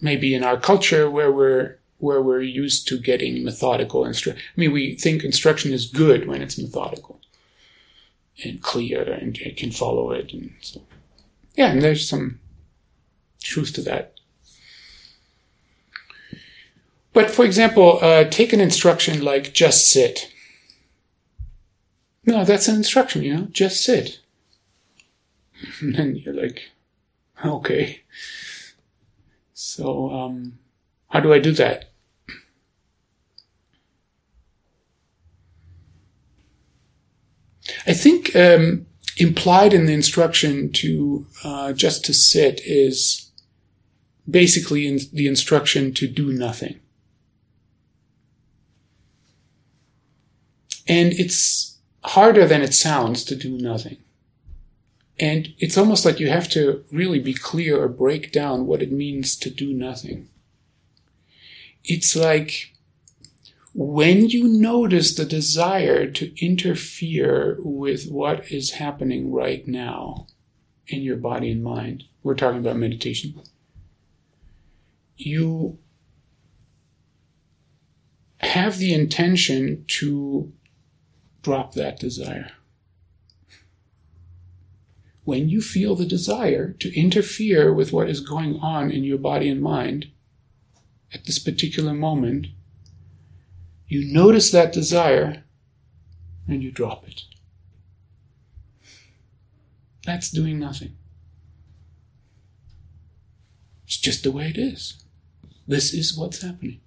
maybe 0.00 0.34
in 0.34 0.44
our 0.44 0.58
culture 0.58 1.10
where 1.10 1.32
we're 1.32 1.78
where 1.98 2.20
we're 2.20 2.42
used 2.42 2.86
to 2.86 2.98
getting 2.98 3.42
methodical 3.42 4.04
instruction. 4.04 4.42
I 4.56 4.60
mean, 4.60 4.72
we 4.72 4.96
think 4.96 5.24
instruction 5.24 5.72
is 5.72 5.86
good 5.86 6.26
when 6.26 6.42
it's 6.42 6.58
methodical 6.58 7.22
and 8.44 8.60
clear, 8.60 9.02
and 9.02 9.38
can 9.56 9.70
follow 9.70 10.10
it, 10.12 10.32
and 10.32 10.52
so 10.60 10.82
yeah, 11.56 11.70
and 11.70 11.80
there's 11.82 12.08
some 12.08 12.40
truth 13.42 13.72
to 13.74 13.82
that. 13.82 14.15
But 17.16 17.30
for 17.30 17.46
example, 17.46 17.98
uh, 18.02 18.24
take 18.24 18.52
an 18.52 18.60
instruction 18.60 19.24
like 19.24 19.54
just 19.54 19.90
sit. 19.90 20.30
No, 22.26 22.44
that's 22.44 22.68
an 22.68 22.76
instruction, 22.76 23.22
you 23.22 23.34
know, 23.34 23.48
just 23.50 23.82
sit. 23.82 24.20
And 25.80 25.94
then 25.94 26.16
you're 26.16 26.34
like, 26.34 26.72
Okay. 27.42 28.02
So, 29.54 30.10
um, 30.10 30.58
how 31.08 31.20
do 31.20 31.32
I 31.32 31.38
do 31.38 31.52
that? 31.52 31.86
I 37.86 37.94
think 37.94 38.36
um, 38.36 38.84
implied 39.16 39.72
in 39.72 39.86
the 39.86 39.94
instruction 39.94 40.70
to 40.72 41.26
uh, 41.42 41.72
just 41.72 42.04
to 42.04 42.12
sit 42.12 42.60
is 42.66 43.30
basically 44.30 44.86
in 44.86 44.98
the 45.14 45.26
instruction 45.26 45.94
to 45.94 46.06
do 46.06 46.30
nothing. 46.30 46.80
And 50.88 51.12
it's 51.12 51.78
harder 52.04 52.46
than 52.46 52.62
it 52.62 52.74
sounds 52.74 53.24
to 53.24 53.36
do 53.36 53.58
nothing. 53.58 53.98
And 55.18 55.54
it's 55.58 55.78
almost 55.78 56.04
like 56.04 56.20
you 56.20 56.28
have 56.28 56.48
to 56.50 56.84
really 56.92 57.18
be 57.18 57.34
clear 57.34 57.80
or 57.80 57.88
break 57.88 58.32
down 58.32 58.66
what 58.66 58.82
it 58.82 58.92
means 58.92 59.34
to 59.36 59.50
do 59.50 59.72
nothing. 59.72 60.28
It's 61.84 62.14
like 62.14 62.74
when 63.72 64.28
you 64.28 64.48
notice 64.48 65.14
the 65.14 65.24
desire 65.24 66.06
to 66.10 66.44
interfere 66.44 67.58
with 67.60 68.10
what 68.10 68.50
is 68.50 68.72
happening 68.72 69.32
right 69.32 69.66
now 69.66 70.26
in 70.86 71.02
your 71.02 71.16
body 71.16 71.50
and 71.50 71.62
mind, 71.62 72.04
we're 72.22 72.34
talking 72.34 72.60
about 72.60 72.76
meditation, 72.76 73.40
you 75.16 75.78
have 78.38 78.78
the 78.78 78.94
intention 78.94 79.84
to 79.88 80.52
drop 81.46 81.74
that 81.74 81.96
desire 82.00 82.50
when 85.22 85.48
you 85.48 85.60
feel 85.60 85.94
the 85.94 86.04
desire 86.06 86.72
to 86.72 86.96
interfere 86.98 87.72
with 87.72 87.92
what 87.92 88.08
is 88.08 88.20
going 88.20 88.58
on 88.60 88.90
in 88.92 89.04
your 89.04 89.18
body 89.18 89.48
and 89.48 89.60
mind 89.60 90.08
at 91.12 91.24
this 91.24 91.40
particular 91.40 91.94
moment, 91.94 92.46
you 93.86 94.12
notice 94.12 94.50
that 94.50 94.72
desire 94.72 95.44
and 96.48 96.64
you 96.64 96.72
drop 96.72 97.06
it. 97.08 97.22
That's 100.04 100.30
doing 100.30 100.58
nothing. 100.58 100.96
It's 103.84 103.98
just 103.98 104.24
the 104.24 104.32
way 104.32 104.48
it 104.48 104.58
is. 104.58 105.02
This 105.66 105.92
is 105.94 106.16
what's 106.18 106.42
happening. 106.42 106.80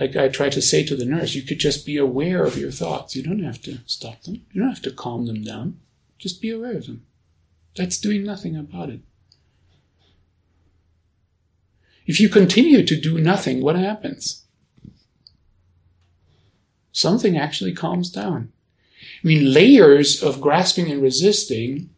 Like 0.00 0.16
I 0.16 0.28
try 0.28 0.48
to 0.48 0.62
say 0.62 0.82
to 0.84 0.96
the 0.96 1.04
nurse, 1.04 1.34
you 1.34 1.42
could 1.42 1.60
just 1.60 1.84
be 1.84 1.98
aware 1.98 2.42
of 2.44 2.56
your 2.56 2.70
thoughts. 2.70 3.14
You 3.14 3.22
don't 3.22 3.44
have 3.44 3.60
to 3.62 3.80
stop 3.84 4.22
them. 4.22 4.46
You 4.50 4.62
don't 4.62 4.70
have 4.70 4.82
to 4.82 4.90
calm 4.90 5.26
them 5.26 5.44
down. 5.44 5.78
Just 6.18 6.40
be 6.40 6.50
aware 6.50 6.78
of 6.78 6.86
them. 6.86 7.04
That's 7.76 7.98
doing 7.98 8.24
nothing 8.24 8.56
about 8.56 8.88
it. 8.88 9.00
If 12.06 12.18
you 12.18 12.30
continue 12.30 12.84
to 12.84 12.98
do 12.98 13.18
nothing, 13.18 13.60
what 13.60 13.76
happens? 13.76 14.44
Something 16.92 17.36
actually 17.36 17.74
calms 17.74 18.10
down. 18.10 18.52
I 19.22 19.26
mean, 19.26 19.52
layers 19.52 20.22
of 20.22 20.40
grasping 20.40 20.90
and 20.90 21.02
resisting 21.02 21.90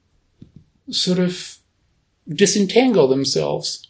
sort 0.91 1.21
of 1.21 1.59
disentangle 2.29 3.07
themselves. 3.07 3.89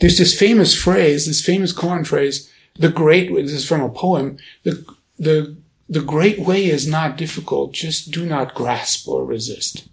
There's 0.00 0.18
this 0.18 0.38
famous 0.38 0.74
phrase, 0.74 1.26
this 1.26 1.44
famous 1.44 1.72
koan 1.72 2.06
phrase, 2.06 2.50
the 2.78 2.90
great, 2.90 3.34
this 3.34 3.52
is 3.52 3.66
from 3.66 3.82
a 3.82 3.88
poem, 3.88 4.38
the, 4.62 4.84
the 5.18 5.56
the 5.88 6.00
great 6.00 6.38
way 6.38 6.64
is 6.64 6.86
not 6.86 7.16
difficult, 7.16 7.72
just 7.72 8.10
do 8.10 8.24
not 8.24 8.54
grasp 8.54 9.06
or 9.06 9.24
resist. 9.24 9.86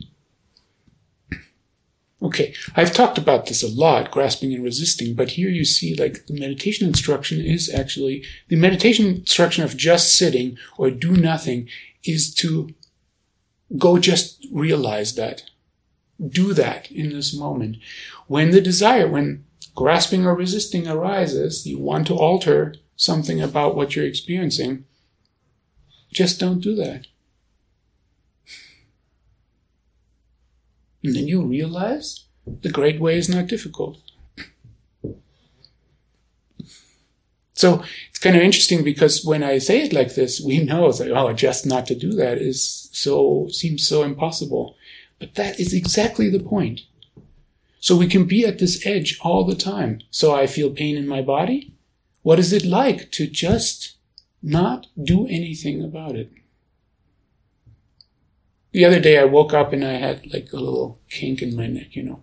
Okay, 2.24 2.54
I've 2.76 2.94
talked 2.94 3.18
about 3.18 3.48
this 3.48 3.64
a 3.64 3.68
lot, 3.68 4.12
grasping 4.12 4.54
and 4.54 4.64
resisting, 4.64 5.16
but 5.16 5.32
here 5.32 5.50
you 5.50 5.66
see 5.66 5.96
like 5.96 6.28
the 6.28 6.40
meditation 6.40 6.88
instruction 6.88 7.42
is 7.42 7.74
actually, 7.74 8.24
the 8.48 8.56
meditation 8.56 9.08
instruction 9.08 9.64
of 9.64 9.76
just 9.76 10.18
sitting 10.18 10.58
or 10.78 10.92
do 10.92 11.12
nothing 11.12 11.68
is 12.04 12.34
to 12.36 12.74
go 13.78 13.98
just 13.98 14.46
realize 14.52 15.16
that. 15.16 15.44
Do 16.26 16.54
that 16.54 16.92
in 16.92 17.10
this 17.10 17.36
moment. 17.36 17.78
When 18.28 18.52
the 18.52 18.62
desire, 18.62 19.08
when 19.08 19.46
grasping 19.76 20.26
or 20.26 20.36
resisting 20.36 20.88
arises, 20.88 21.66
you 21.66 21.80
want 21.80 22.08
to 22.08 22.16
alter 22.16 22.76
something 22.96 23.42
about 23.42 23.76
what 23.76 23.96
you're 23.96 24.06
experiencing, 24.06 24.86
just 26.12 26.40
don't 26.40 26.60
do 26.60 26.76
that. 26.76 27.08
And 31.04 31.16
then 31.16 31.28
you 31.28 31.42
realize 31.42 32.26
the 32.46 32.70
great 32.70 33.00
way 33.00 33.18
is 33.18 33.30
not 33.30 33.48
difficult. 33.48 33.98
So 37.54 37.84
it's 38.10 38.20
kind 38.20 38.36
of 38.36 38.42
interesting 38.42 38.84
because 38.84 39.24
when 39.24 39.44
I 39.44 39.60
say 39.60 39.84
it 39.84 39.94
like 39.94 40.16
this, 40.16 40.42
we 40.42 40.64
know 40.64 40.88
it's 40.88 41.00
like, 41.00 41.10
oh, 41.10 41.32
just 41.34 41.66
not 41.66 41.86
to 41.88 41.96
do 41.96 42.14
that 42.14 42.40
is 42.40 42.90
so, 42.92 43.48
seems 43.52 43.88
so 43.88 44.04
impossible. 44.04 44.76
But 45.20 45.36
that 45.36 45.60
is 45.60 45.74
exactly 45.74 46.30
the 46.30 46.40
point. 46.40 46.82
So 47.82 47.98
we 47.98 48.08
can 48.08 48.26
be 48.26 48.46
at 48.46 48.60
this 48.60 48.86
edge 48.86 49.18
all 49.22 49.44
the 49.44 49.56
time. 49.56 50.02
So 50.12 50.34
I 50.34 50.46
feel 50.46 50.70
pain 50.70 50.96
in 50.96 51.08
my 51.08 51.22
body. 51.24 51.74
What 52.22 52.38
is 52.38 52.54
it 52.54 52.64
like 52.64 53.12
to 53.14 53.26
just 53.26 53.98
not 54.44 54.86
do 55.04 55.28
anything 55.28 55.84
about 55.84 56.16
it? 56.16 56.32
The 58.72 58.86
other 58.86 59.00
day 59.00 59.18
I 59.18 59.26
woke 59.26 59.52
up 59.52 59.74
and 59.74 59.84
I 59.84 59.94
had 59.94 60.32
like 60.32 60.54
a 60.54 60.58
little 60.58 61.00
kink 61.10 61.42
in 61.42 61.56
my 61.56 61.66
neck, 61.66 61.96
you 61.96 62.04
know. 62.04 62.22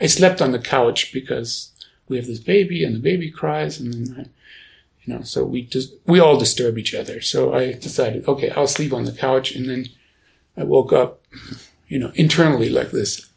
I 0.00 0.08
slept 0.08 0.42
on 0.42 0.50
the 0.50 0.58
couch 0.58 1.12
because 1.12 1.70
we 2.08 2.16
have 2.16 2.26
this 2.26 2.40
baby 2.40 2.82
and 2.82 2.94
the 2.94 3.00
baby 3.00 3.30
cries 3.30 3.78
and 3.78 3.94
then 3.94 4.16
I, 4.18 4.28
you 5.04 5.14
know, 5.14 5.22
so 5.22 5.44
we 5.44 5.62
just, 5.62 5.94
we 6.04 6.18
all 6.18 6.36
disturb 6.36 6.78
each 6.78 6.94
other. 6.94 7.20
So 7.20 7.54
I 7.54 7.74
decided, 7.74 8.26
okay, 8.26 8.50
I'll 8.50 8.66
sleep 8.66 8.92
on 8.92 9.04
the 9.04 9.12
couch 9.12 9.54
and 9.54 9.70
then 9.70 9.86
I 10.56 10.64
woke 10.64 10.92
up, 10.92 11.22
you 11.86 12.00
know, 12.00 12.10
internally 12.16 12.68
like 12.68 12.90
this. 12.90 13.30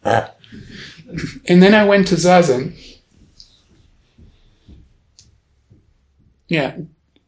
And 1.46 1.62
then 1.64 1.74
I 1.74 1.86
went 1.86 2.08
to 2.08 2.16
Zazen. 2.16 2.74
Yeah. 6.48 6.78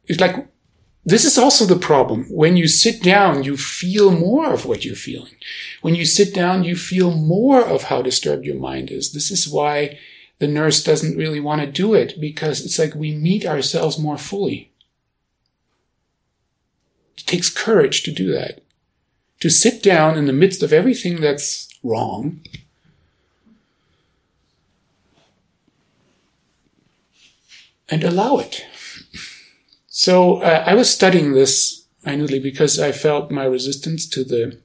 It's 0.06 0.20
like, 0.20 0.48
this 1.04 1.26
is 1.26 1.38
also 1.38 1.66
the 1.66 1.80
problem. 1.80 2.26
When 2.30 2.58
you 2.58 2.68
sit 2.68 3.02
down, 3.02 3.44
you 3.44 3.58
feel 3.58 4.12
more 4.12 4.54
of 4.54 4.66
what 4.66 4.86
you're 4.86 4.96
feeling. 4.96 5.34
When 5.82 5.96
you 5.96 6.06
sit 6.06 6.34
down, 6.34 6.64
you 6.64 6.76
feel 6.76 7.12
more 7.12 7.62
of 7.62 7.84
how 7.84 8.02
disturbed 8.02 8.46
your 8.46 8.60
mind 8.60 8.92
is. 8.92 9.14
This 9.14 9.32
is 9.32 9.48
why 9.48 9.98
the 10.38 10.48
nurse 10.48 10.84
doesn't 10.84 11.18
really 11.18 11.40
want 11.40 11.62
to 11.62 11.68
do 11.68 11.94
it 11.94 12.20
because 12.20 12.64
it's 12.64 12.78
like 12.78 12.94
we 12.94 13.16
meet 13.16 13.46
ourselves 13.46 13.98
more 13.98 14.18
fully. 14.18 14.72
It 17.18 17.26
takes 17.26 17.50
courage 17.50 18.04
to 18.04 18.12
do 18.12 18.32
that. 18.34 18.64
To 19.40 19.50
sit 19.50 19.82
down 19.82 20.18
in 20.18 20.26
the 20.26 20.34
midst 20.34 20.62
of 20.62 20.72
everything 20.72 21.20
that's 21.20 21.68
wrong 21.84 22.42
and 27.92 28.04
allow 28.04 28.38
it. 28.38 28.66
So 29.88 30.42
uh, 30.42 30.64
I 30.66 30.74
was 30.74 30.90
studying 30.90 31.34
this 31.34 31.86
minutely 32.06 32.40
because 32.40 32.80
I 32.80 32.94
felt 32.94 33.30
my 33.30 33.44
resistance 33.44 34.08
to 34.08 34.24
the 34.24 34.60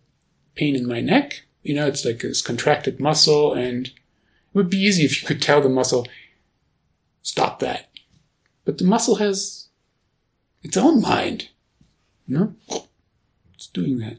pain 0.54 0.76
in 0.76 0.86
my 0.86 1.00
neck. 1.00 1.42
You 1.62 1.74
know, 1.74 1.86
it's 1.86 2.04
like 2.04 2.20
this 2.20 2.40
contracted 2.40 3.00
muscle, 3.00 3.52
and 3.52 3.88
it 3.88 3.92
would 4.54 4.70
be 4.70 4.78
easy 4.78 5.04
if 5.04 5.20
you 5.20 5.26
could 5.26 5.42
tell 5.42 5.60
the 5.60 5.68
muscle, 5.68 6.06
stop 7.22 7.58
that. 7.58 7.90
But 8.64 8.78
the 8.78 8.84
muscle 8.84 9.16
has 9.16 9.66
its 10.62 10.76
own 10.76 11.02
mind. 11.02 11.48
You 12.26 12.38
know? 12.38 12.54
It's 13.54 13.66
doing 13.66 13.98
that. 13.98 14.18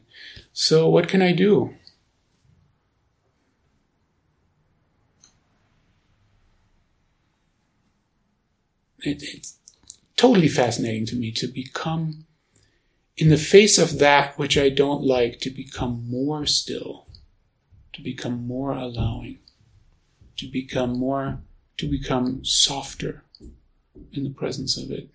So 0.52 0.88
what 0.88 1.08
can 1.08 1.22
I 1.22 1.32
do? 1.32 1.74
It, 9.08 9.22
it's 9.22 9.56
totally 10.16 10.48
fascinating 10.48 11.06
to 11.06 11.16
me 11.16 11.32
to 11.32 11.46
become, 11.46 12.26
in 13.16 13.28
the 13.28 13.36
face 13.36 13.78
of 13.78 13.98
that 13.98 14.38
which 14.38 14.58
I 14.58 14.68
don't 14.68 15.02
like, 15.02 15.40
to 15.40 15.50
become 15.50 16.04
more 16.08 16.46
still, 16.46 17.06
to 17.92 18.02
become 18.02 18.46
more 18.46 18.72
allowing, 18.72 19.38
to 20.36 20.46
become 20.46 20.98
more, 20.98 21.40
to 21.78 21.88
become 21.88 22.44
softer 22.44 23.24
in 24.12 24.24
the 24.24 24.30
presence 24.30 24.76
of 24.76 24.90
it. 24.90 25.08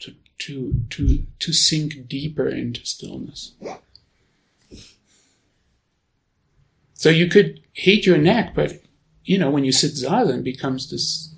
To, 0.00 0.14
to, 0.38 0.82
to, 0.90 1.26
to 1.38 1.52
sink 1.52 2.08
deeper 2.08 2.48
into 2.48 2.84
stillness. 2.84 3.52
So 6.94 7.10
you 7.10 7.28
could 7.28 7.60
hate 7.74 8.06
your 8.06 8.18
neck, 8.18 8.54
but 8.54 8.82
you 9.24 9.38
know, 9.38 9.50
when 9.50 9.64
you 9.64 9.72
sit 9.72 9.92
zazen, 9.92 10.38
it 10.38 10.44
becomes 10.44 10.90
this 10.90 11.34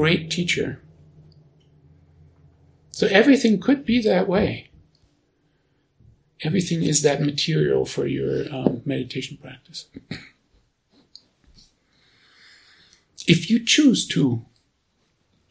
great 0.00 0.30
teacher. 0.30 0.80
So 2.90 3.06
everything 3.08 3.60
could 3.60 3.84
be 3.84 4.00
that 4.00 4.26
way. 4.26 4.70
Everything 6.42 6.82
is 6.82 7.02
that 7.02 7.20
material 7.20 7.84
for 7.84 8.06
your 8.06 8.50
um, 8.50 8.80
meditation 8.86 9.36
practice. 9.36 9.88
If 13.26 13.50
you 13.50 13.62
choose 13.62 14.08
to 14.08 14.46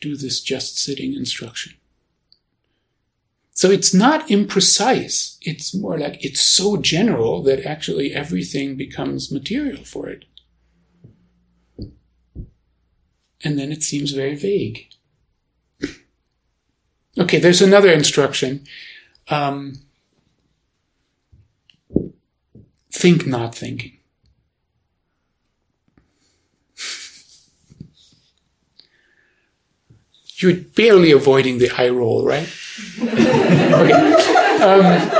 do 0.01 0.17
this 0.17 0.41
just 0.41 0.79
sitting 0.79 1.13
instruction. 1.13 1.73
So 3.51 3.69
it's 3.69 3.93
not 3.93 4.29
imprecise. 4.29 5.37
It's 5.41 5.75
more 5.75 5.99
like 5.99 6.25
it's 6.25 6.41
so 6.41 6.77
general 6.77 7.43
that 7.43 7.67
actually 7.67 8.15
everything 8.15 8.77
becomes 8.77 9.31
material 9.31 9.83
for 9.83 10.09
it 10.09 10.25
and 13.43 13.57
then 13.57 13.71
it 13.71 13.83
seems 13.83 14.11
very 14.11 14.35
vague. 14.35 14.87
Okay, 17.17 17.39
there's 17.39 17.61
another 17.61 17.91
instruction. 17.91 18.65
Um, 19.29 19.81
think 22.91 23.25
not 23.27 23.55
thinking. 23.55 23.97
You're 30.37 30.55
barely 30.55 31.11
avoiding 31.11 31.57
the 31.57 31.69
eye 31.77 31.89
roll, 31.89 32.25
right? 32.25 32.49
okay. 33.01 33.93
Um, 34.63 35.11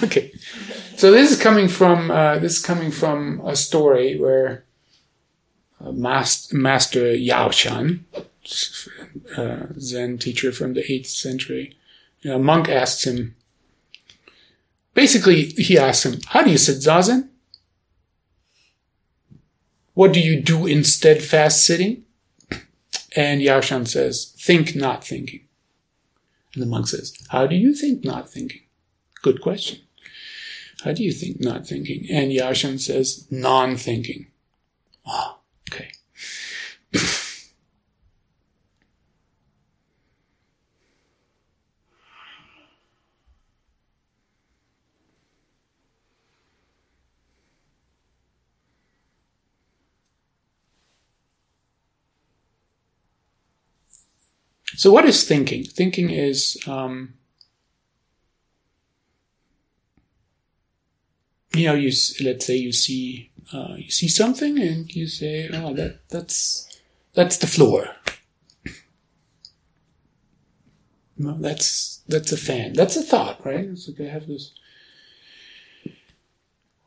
okay. 0.02 0.32
So 0.96 1.12
this 1.12 1.30
is 1.30 1.40
coming 1.40 1.68
from 1.68 2.10
uh, 2.10 2.38
this 2.40 2.56
is 2.56 2.62
coming 2.64 2.90
from 2.90 3.40
a 3.46 3.54
story 3.54 4.18
where 4.18 4.64
master, 5.80 7.14
Yao 7.14 7.50
Shan, 7.50 8.04
uh, 9.36 9.66
Zen 9.78 10.18
teacher 10.18 10.52
from 10.52 10.74
the 10.74 10.82
8th 10.82 11.06
century. 11.06 11.76
a 12.24 12.38
monk 12.38 12.68
asks 12.68 13.06
him, 13.06 13.34
basically, 14.94 15.46
he 15.46 15.78
asks 15.78 16.06
him, 16.06 16.20
How 16.28 16.42
do 16.42 16.50
you 16.50 16.58
sit 16.58 16.78
zazen? 16.78 17.28
What 19.94 20.12
do 20.12 20.20
you 20.20 20.40
do 20.40 20.66
in 20.66 20.82
steadfast 20.84 21.64
sitting? 21.64 22.04
And 23.16 23.40
Yao 23.40 23.60
Shan 23.60 23.86
says, 23.86 24.34
Think 24.38 24.74
not 24.74 25.04
thinking. 25.04 25.40
And 26.52 26.62
the 26.62 26.66
monk 26.66 26.88
says, 26.88 27.16
How 27.28 27.46
do 27.46 27.54
you 27.54 27.74
think 27.74 28.04
not 28.04 28.28
thinking? 28.28 28.62
Good 29.22 29.40
question. 29.40 29.80
How 30.82 30.92
do 30.92 31.02
you 31.02 31.12
think 31.12 31.40
not 31.40 31.66
thinking? 31.66 32.06
And 32.10 32.32
Yao 32.32 32.52
Shan 32.52 32.78
says, 32.78 33.26
Non 33.30 33.76
thinking. 33.76 34.26
Ah, 35.06 35.38
Okay. 35.70 35.90
So, 54.84 54.92
what 54.92 55.06
is 55.06 55.24
thinking? 55.24 55.64
Thinking 55.64 56.10
is 56.10 56.58
um, 56.66 57.14
you 61.54 61.68
know, 61.68 61.72
you 61.72 61.90
let's 62.20 62.44
say 62.44 62.56
you 62.56 62.70
see 62.70 63.30
uh, 63.50 63.76
you 63.78 63.90
see 63.90 64.08
something 64.08 64.58
and 64.58 64.94
you 64.94 65.06
say, 65.06 65.48
"Oh, 65.50 65.72
that 65.72 66.06
that's 66.10 66.68
that's 67.14 67.38
the 67.38 67.46
floor." 67.46 67.96
No, 71.16 71.38
that's 71.40 72.02
that's 72.06 72.32
a 72.32 72.36
fan. 72.36 72.74
That's 72.74 72.98
a 72.98 73.02
thought, 73.02 73.42
right? 73.42 73.64
It's 73.64 73.88
like 73.88 74.06
I 74.06 74.12
have 74.12 74.26
this, 74.26 74.52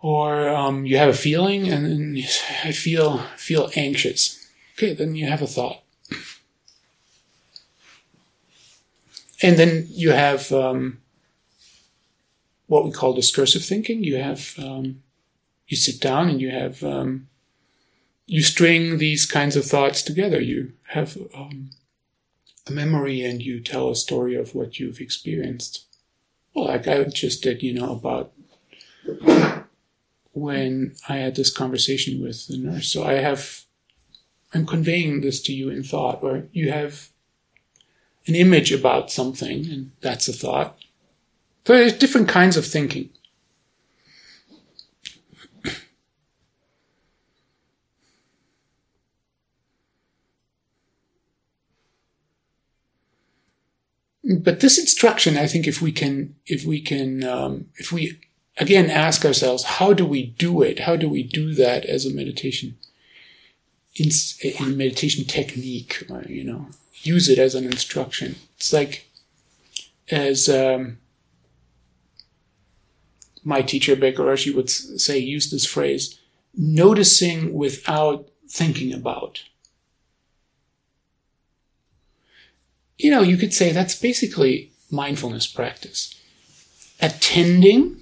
or 0.02 0.50
um, 0.50 0.86
you 0.86 1.00
have 1.00 1.10
a 1.10 1.24
feeling, 1.28 1.68
and 1.68 1.84
then 1.88 2.24
I 2.64 2.74
feel 2.74 3.24
feel 3.38 3.72
anxious. 3.76 4.38
Okay, 4.76 4.94
then 4.94 5.16
you 5.16 5.26
have 5.26 5.42
a 5.42 5.48
thought, 5.48 5.82
and 9.42 9.58
then 9.58 9.88
you 9.90 10.12
have 10.12 10.52
um, 10.52 11.00
what 12.68 12.86
we 12.86 12.92
call 12.92 13.14
discursive 13.14 13.64
thinking. 13.64 14.04
You 14.04 14.18
have 14.18 14.56
um, 14.58 15.04
you 15.68 15.78
sit 15.78 16.00
down 16.00 16.30
and 16.30 16.42
you 16.42 16.52
have 16.52 16.84
um, 16.84 17.28
you 18.26 18.42
string 18.42 18.98
these 18.98 19.26
kinds 19.26 19.56
of 19.56 19.66
thoughts 19.66 20.02
together. 20.02 20.42
You 20.42 20.74
have 20.90 21.18
um, 21.36 21.72
a 22.68 22.72
memory 22.72 23.24
and 23.24 23.42
you 23.42 23.60
tell 23.60 23.90
a 23.90 23.96
story 23.96 24.36
of 24.36 24.54
what 24.54 24.80
you've 24.80 25.00
experienced. 25.00 25.86
Well, 26.54 26.66
like 26.66 26.88
I 26.88 27.04
just 27.06 27.44
did, 27.44 27.64
you 27.64 27.74
know, 27.74 27.92
about 27.92 28.34
when 30.34 30.96
I 31.08 31.18
had 31.18 31.36
this 31.36 31.50
conversation 31.50 32.22
with 32.22 32.48
the 32.48 32.58
nurse. 32.58 32.92
So 32.92 33.04
I 33.04 33.14
have, 33.14 33.62
I'm 34.54 34.66
conveying 34.66 35.22
this 35.22 35.42
to 35.44 35.54
you 35.54 35.70
in 35.70 35.84
thought, 35.84 36.22
or 36.22 36.48
you 36.52 36.72
have 36.72 37.10
an 38.28 38.36
image 38.36 38.72
about 38.72 39.12
something, 39.12 39.66
and 39.72 39.92
that's 40.02 40.28
a 40.28 40.34
thought 40.34 40.78
So 41.66 41.74
there's 41.74 41.94
different 41.94 42.30
kinds 42.30 42.58
of 42.58 42.66
thinking. 42.66 43.10
But 54.24 54.60
this 54.60 54.78
instruction, 54.78 55.38
I 55.38 55.48
think, 55.48 55.68
if 55.68 55.82
we 55.82 55.92
can, 55.94 56.36
if 56.46 56.66
we 56.66 56.82
can, 56.82 57.24
um, 57.24 57.68
if 57.76 57.94
we 57.94 58.20
again 58.58 58.90
ask 58.90 59.24
ourselves, 59.24 59.64
how 59.64 59.94
do 59.94 60.06
we 60.06 60.26
do 60.26 60.62
it? 60.62 60.80
How 60.80 60.98
do 60.98 61.08
we 61.08 61.24
do 61.24 61.54
that 61.56 61.86
as 61.86 62.06
a 62.06 62.14
meditation, 62.14 62.78
in, 63.98 64.10
in 64.42 64.78
meditation 64.78 65.26
technique, 65.26 66.04
you 66.28 66.44
know, 66.44 66.68
use 67.02 67.30
it 67.30 67.40
as 67.40 67.56
an 67.56 67.66
instruction? 67.66 68.36
It's 68.56 68.72
like, 68.72 69.10
as 70.10 70.48
um, 70.48 71.00
my 73.44 73.62
teacher 73.62 73.96
Baker 73.96 74.24
Roshi 74.24 74.54
would 74.54 74.70
say, 74.70 75.18
use 75.18 75.50
this 75.50 75.66
phrase, 75.66 76.20
noticing 76.54 77.54
without 77.54 78.28
thinking 78.50 78.94
about. 78.94 79.44
You 82.98 83.12
know, 83.12 83.22
you 83.22 83.38
could 83.38 83.54
say 83.54 83.72
that's 83.72 84.00
basically 84.00 84.72
mindfulness 84.90 85.48
practice. 85.48 86.14
Attending, 87.00 87.98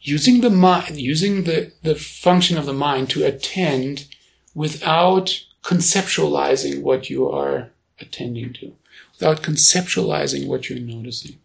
using 0.00 0.40
the 0.40 0.50
mind, 0.50 1.00
using 1.00 1.44
the, 1.44 1.72
the 1.82 1.96
function 1.96 2.56
of 2.56 2.66
the 2.66 2.72
mind 2.72 3.10
to 3.10 3.26
attend 3.26 4.06
without 4.54 5.44
conceptualizing 5.62 6.82
what 6.82 7.08
you 7.08 7.28
are 7.30 7.70
attending 8.00 8.52
to, 8.54 8.74
without 9.12 9.42
conceptualizing 9.42 10.46
what 10.46 10.68
you're 10.68 10.78
noticing. 10.78 11.38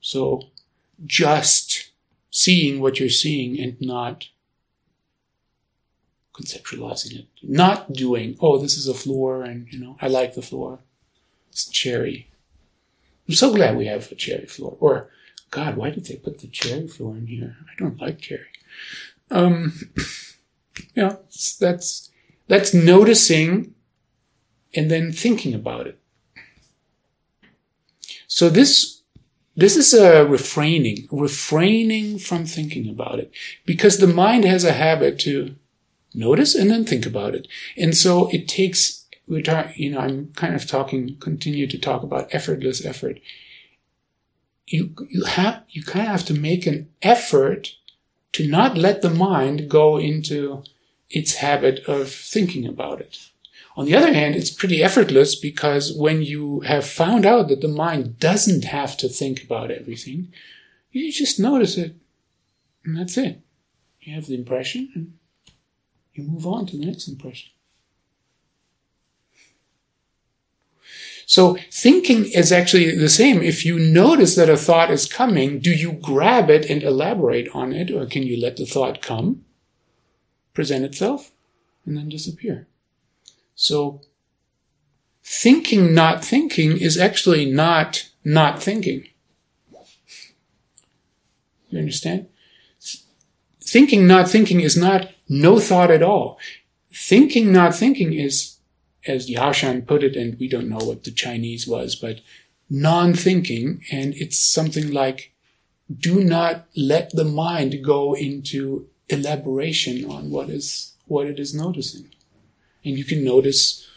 So, 0.00 0.42
just 1.04 1.90
seeing 2.30 2.80
what 2.80 3.00
you're 3.00 3.08
seeing 3.08 3.60
and 3.60 3.76
not 3.80 4.28
conceptualizing 6.38 7.18
it. 7.18 7.26
Not 7.42 7.92
doing, 7.92 8.36
oh, 8.40 8.58
this 8.58 8.76
is 8.76 8.86
a 8.86 8.94
floor 8.94 9.42
and, 9.42 9.66
you 9.72 9.80
know, 9.80 9.96
I 10.00 10.08
like 10.08 10.34
the 10.34 10.42
floor. 10.42 10.80
It's 11.50 11.66
cherry. 11.68 12.30
I'm 13.28 13.34
so 13.34 13.52
glad 13.52 13.76
we 13.76 13.86
have 13.86 14.10
a 14.10 14.14
cherry 14.14 14.46
floor. 14.46 14.76
Or, 14.80 15.10
God, 15.50 15.76
why 15.76 15.90
did 15.90 16.06
they 16.06 16.16
put 16.16 16.38
the 16.38 16.46
cherry 16.46 16.86
floor 16.86 17.16
in 17.16 17.26
here? 17.26 17.56
I 17.66 17.74
don't 17.78 18.00
like 18.00 18.20
cherry. 18.20 18.46
Um, 19.30 19.72
you 20.94 21.02
know, 21.02 21.18
that's, 21.60 22.10
that's 22.46 22.74
noticing 22.74 23.74
and 24.74 24.90
then 24.90 25.12
thinking 25.12 25.54
about 25.54 25.86
it. 25.86 25.98
So 28.26 28.48
this 28.48 28.98
this 29.58 29.76
is 29.76 29.92
a 29.92 30.24
refraining, 30.24 31.08
refraining 31.10 32.20
from 32.20 32.46
thinking 32.46 32.88
about 32.88 33.18
it 33.18 33.32
because 33.66 33.98
the 33.98 34.06
mind 34.06 34.44
has 34.44 34.62
a 34.62 34.72
habit 34.72 35.18
to 35.20 35.56
notice 36.14 36.54
and 36.54 36.70
then 36.70 36.84
think 36.84 37.04
about 37.04 37.34
it. 37.34 37.48
And 37.76 37.96
so 37.96 38.28
it 38.28 38.46
takes, 38.46 39.04
we're 39.26 39.42
talking, 39.42 39.72
you 39.74 39.90
know, 39.90 39.98
I'm 39.98 40.32
kind 40.34 40.54
of 40.54 40.64
talking, 40.64 41.16
continue 41.16 41.66
to 41.66 41.76
talk 41.76 42.04
about 42.04 42.32
effortless 42.32 42.84
effort. 42.84 43.18
You, 44.68 44.94
you 45.10 45.24
have, 45.24 45.64
you 45.70 45.82
kind 45.82 46.06
of 46.06 46.12
have 46.12 46.26
to 46.26 46.34
make 46.34 46.64
an 46.64 46.88
effort 47.02 47.74
to 48.32 48.46
not 48.46 48.76
let 48.76 49.02
the 49.02 49.10
mind 49.10 49.68
go 49.68 49.98
into 49.98 50.62
its 51.10 51.36
habit 51.36 51.80
of 51.86 52.10
thinking 52.10 52.66
about 52.66 53.00
it. 53.00 53.30
On 53.76 53.86
the 53.86 53.94
other 53.94 54.12
hand, 54.12 54.34
it's 54.34 54.50
pretty 54.50 54.82
effortless 54.82 55.36
because 55.36 55.96
when 55.96 56.22
you 56.22 56.60
have 56.60 56.84
found 56.84 57.24
out 57.24 57.48
that 57.48 57.60
the 57.60 57.68
mind 57.68 58.18
doesn't 58.18 58.64
have 58.64 58.96
to 58.96 59.08
think 59.08 59.44
about 59.44 59.70
everything, 59.70 60.32
you 60.90 61.12
just 61.12 61.38
notice 61.38 61.76
it. 61.76 61.94
And 62.84 62.98
that's 62.98 63.16
it. 63.16 63.40
You 64.00 64.14
have 64.14 64.26
the 64.26 64.34
impression 64.34 64.90
and 64.94 65.12
you 66.12 66.24
move 66.24 66.46
on 66.46 66.66
to 66.66 66.76
the 66.76 66.86
next 66.86 67.06
impression. 67.06 67.50
So 71.28 71.58
thinking 71.70 72.24
is 72.24 72.50
actually 72.50 72.96
the 72.96 73.10
same. 73.10 73.42
If 73.42 73.62
you 73.66 73.78
notice 73.78 74.34
that 74.36 74.48
a 74.48 74.56
thought 74.56 74.90
is 74.90 75.04
coming, 75.04 75.58
do 75.58 75.70
you 75.70 75.92
grab 75.92 76.48
it 76.48 76.64
and 76.70 76.82
elaborate 76.82 77.54
on 77.54 77.74
it, 77.74 77.90
or 77.90 78.06
can 78.06 78.22
you 78.22 78.40
let 78.40 78.56
the 78.56 78.64
thought 78.64 79.02
come, 79.02 79.44
present 80.54 80.86
itself, 80.86 81.32
and 81.84 81.98
then 81.98 82.08
disappear? 82.08 82.66
So 83.54 84.00
thinking 85.22 85.92
not 85.92 86.24
thinking 86.24 86.78
is 86.78 86.96
actually 86.96 87.44
not 87.44 88.08
not 88.24 88.62
thinking. 88.62 89.04
You 91.68 91.78
understand? 91.78 92.28
Thinking 93.60 94.06
not 94.06 94.30
thinking 94.30 94.62
is 94.62 94.78
not 94.78 95.10
no 95.28 95.58
thought 95.58 95.90
at 95.90 96.02
all. 96.02 96.38
Thinking 96.90 97.52
not 97.52 97.74
thinking 97.74 98.14
is, 98.14 98.57
as 99.06 99.30
Yao 99.30 99.52
Shan 99.52 99.82
put 99.82 100.02
it, 100.02 100.16
and 100.16 100.38
we 100.38 100.48
don't 100.48 100.68
know 100.68 100.84
what 100.84 101.04
the 101.04 101.10
Chinese 101.10 101.66
was, 101.66 101.94
but 101.96 102.20
non-thinking, 102.68 103.82
and 103.90 104.14
it's 104.14 104.38
something 104.38 104.90
like 104.90 105.32
do 105.90 106.22
not 106.22 106.66
let 106.76 107.10
the 107.10 107.24
mind 107.24 107.82
go 107.82 108.14
into 108.14 108.88
elaboration 109.08 110.04
on 110.04 110.30
what 110.30 110.50
is 110.50 110.94
what 111.06 111.26
it 111.26 111.38
is 111.38 111.54
noticing. 111.54 112.10
And 112.84 112.98
you 112.98 113.04
can 113.04 113.24
notice 113.24 113.88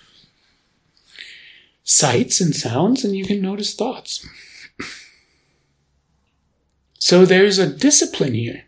sights 1.83 2.39
and 2.39 2.55
sounds, 2.55 3.03
and 3.03 3.15
you 3.15 3.25
can 3.25 3.41
notice 3.41 3.75
thoughts. 3.75 4.25
So 6.97 7.25
there's 7.25 7.57
a 7.57 7.67
discipline 7.67 8.35
here. 8.35 8.65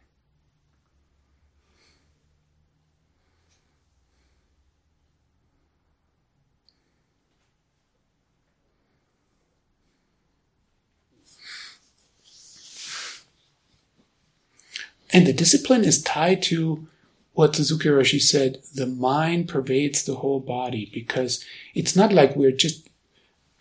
And 15.13 15.28
the 15.28 15.34
discipline 15.34 15.86
is 15.86 16.02
tied 16.02 16.41
to 16.43 16.88
what 17.34 17.56
Suzuki 17.56 17.88
Roshi 17.89 18.19
said, 18.19 18.63
the 18.73 18.88
mind 18.88 19.47
pervades 19.47 20.04
the 20.04 20.15
whole 20.15 20.39
body 20.39 20.89
because 20.91 21.45
it's 21.76 21.95
not 21.95 22.12
like 22.12 22.36
we're 22.36 22.52
just 22.52 22.89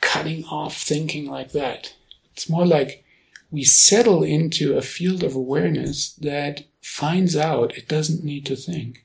cutting 0.01 0.45
off 0.47 0.77
thinking 0.77 1.31
like 1.31 1.53
that. 1.53 1.95
It's 2.33 2.49
more 2.49 2.67
like 2.67 3.05
we 3.51 3.65
settle 3.65 4.23
into 4.23 4.77
a 4.77 4.83
field 4.83 5.23
of 5.23 5.35
awareness 5.35 6.15
that 6.15 6.65
finds 6.81 7.37
out 7.37 7.77
it 7.77 7.87
doesn't 7.87 8.25
need 8.25 8.47
to 8.47 8.57
think. 8.57 9.05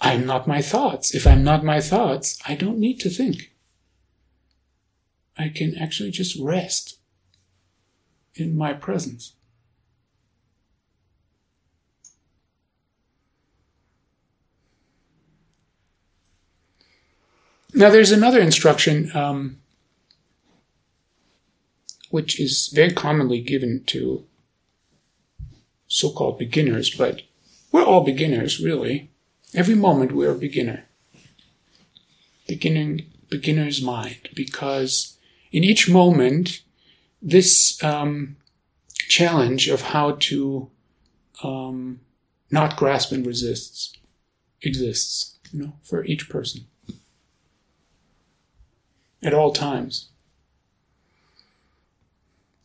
I'm 0.00 0.26
not 0.26 0.48
my 0.48 0.62
thoughts. 0.62 1.14
If 1.14 1.26
I'm 1.26 1.44
not 1.44 1.64
my 1.64 1.80
thoughts, 1.80 2.40
I 2.46 2.54
don't 2.54 2.78
need 2.78 2.98
to 3.00 3.10
think. 3.10 3.52
I 5.38 5.48
can 5.48 5.76
actually 5.78 6.10
just 6.10 6.36
rest 6.38 6.98
in 8.34 8.56
my 8.56 8.72
presence. 8.72 9.34
Now, 17.74 17.90
there's 17.90 18.10
another 18.10 18.40
instruction 18.40 19.14
um, 19.14 19.58
which 22.10 22.40
is 22.40 22.68
very 22.74 22.92
commonly 22.92 23.40
given 23.40 23.84
to 23.86 24.24
so 25.86 26.10
called 26.10 26.38
beginners, 26.38 26.90
but 26.90 27.22
we're 27.70 27.84
all 27.84 28.02
beginners, 28.02 28.60
really. 28.60 29.10
Every 29.54 29.74
moment 29.74 30.12
we're 30.12 30.32
a 30.32 30.38
beginner. 30.38 30.86
Beginning, 32.46 33.06
beginner's 33.28 33.82
mind, 33.82 34.30
because 34.34 35.17
in 35.52 35.64
each 35.64 35.88
moment, 35.88 36.62
this 37.22 37.82
um, 37.82 38.36
challenge 39.08 39.68
of 39.68 39.82
how 39.82 40.12
to 40.20 40.70
um, 41.42 42.00
not 42.50 42.76
grasp 42.76 43.12
and 43.12 43.26
resist 43.26 43.98
exists, 44.62 45.38
you 45.52 45.62
know, 45.62 45.72
for 45.82 46.04
each 46.04 46.28
person 46.28 46.66
at 49.22 49.34
all 49.34 49.52
times. 49.52 50.08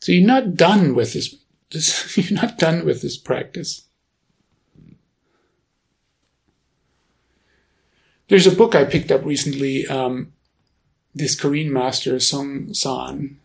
So 0.00 0.12
you're 0.12 0.26
not 0.26 0.54
done 0.54 0.94
with 0.94 1.14
this. 1.14 1.34
this 1.72 2.16
you're 2.30 2.38
not 2.38 2.58
done 2.58 2.84
with 2.84 3.00
this 3.00 3.16
practice. 3.16 3.84
There's 8.28 8.46
a 8.46 8.54
book 8.54 8.74
I 8.74 8.84
picked 8.84 9.10
up 9.10 9.24
recently 9.24 9.86
um, 9.86 10.33
this 11.14 11.38
Korean 11.38 11.72
master, 11.72 12.16
Seung 12.16 12.74
Sahn. 12.74 13.36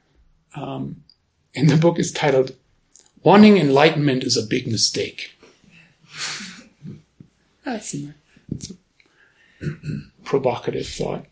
Um, 0.56 1.04
and 1.56 1.70
the 1.70 1.78
book 1.78 2.00
is 2.00 2.12
titled 2.12 2.56
Wanting 3.24 3.58
Enlightenment 3.58 4.24
is 4.24 4.38
a 4.38 4.46
Big 4.46 4.68
Mistake. 4.68 5.36
That's 7.64 7.94
a, 7.94 8.14
provocative 10.24 10.88
thought. 10.88 11.26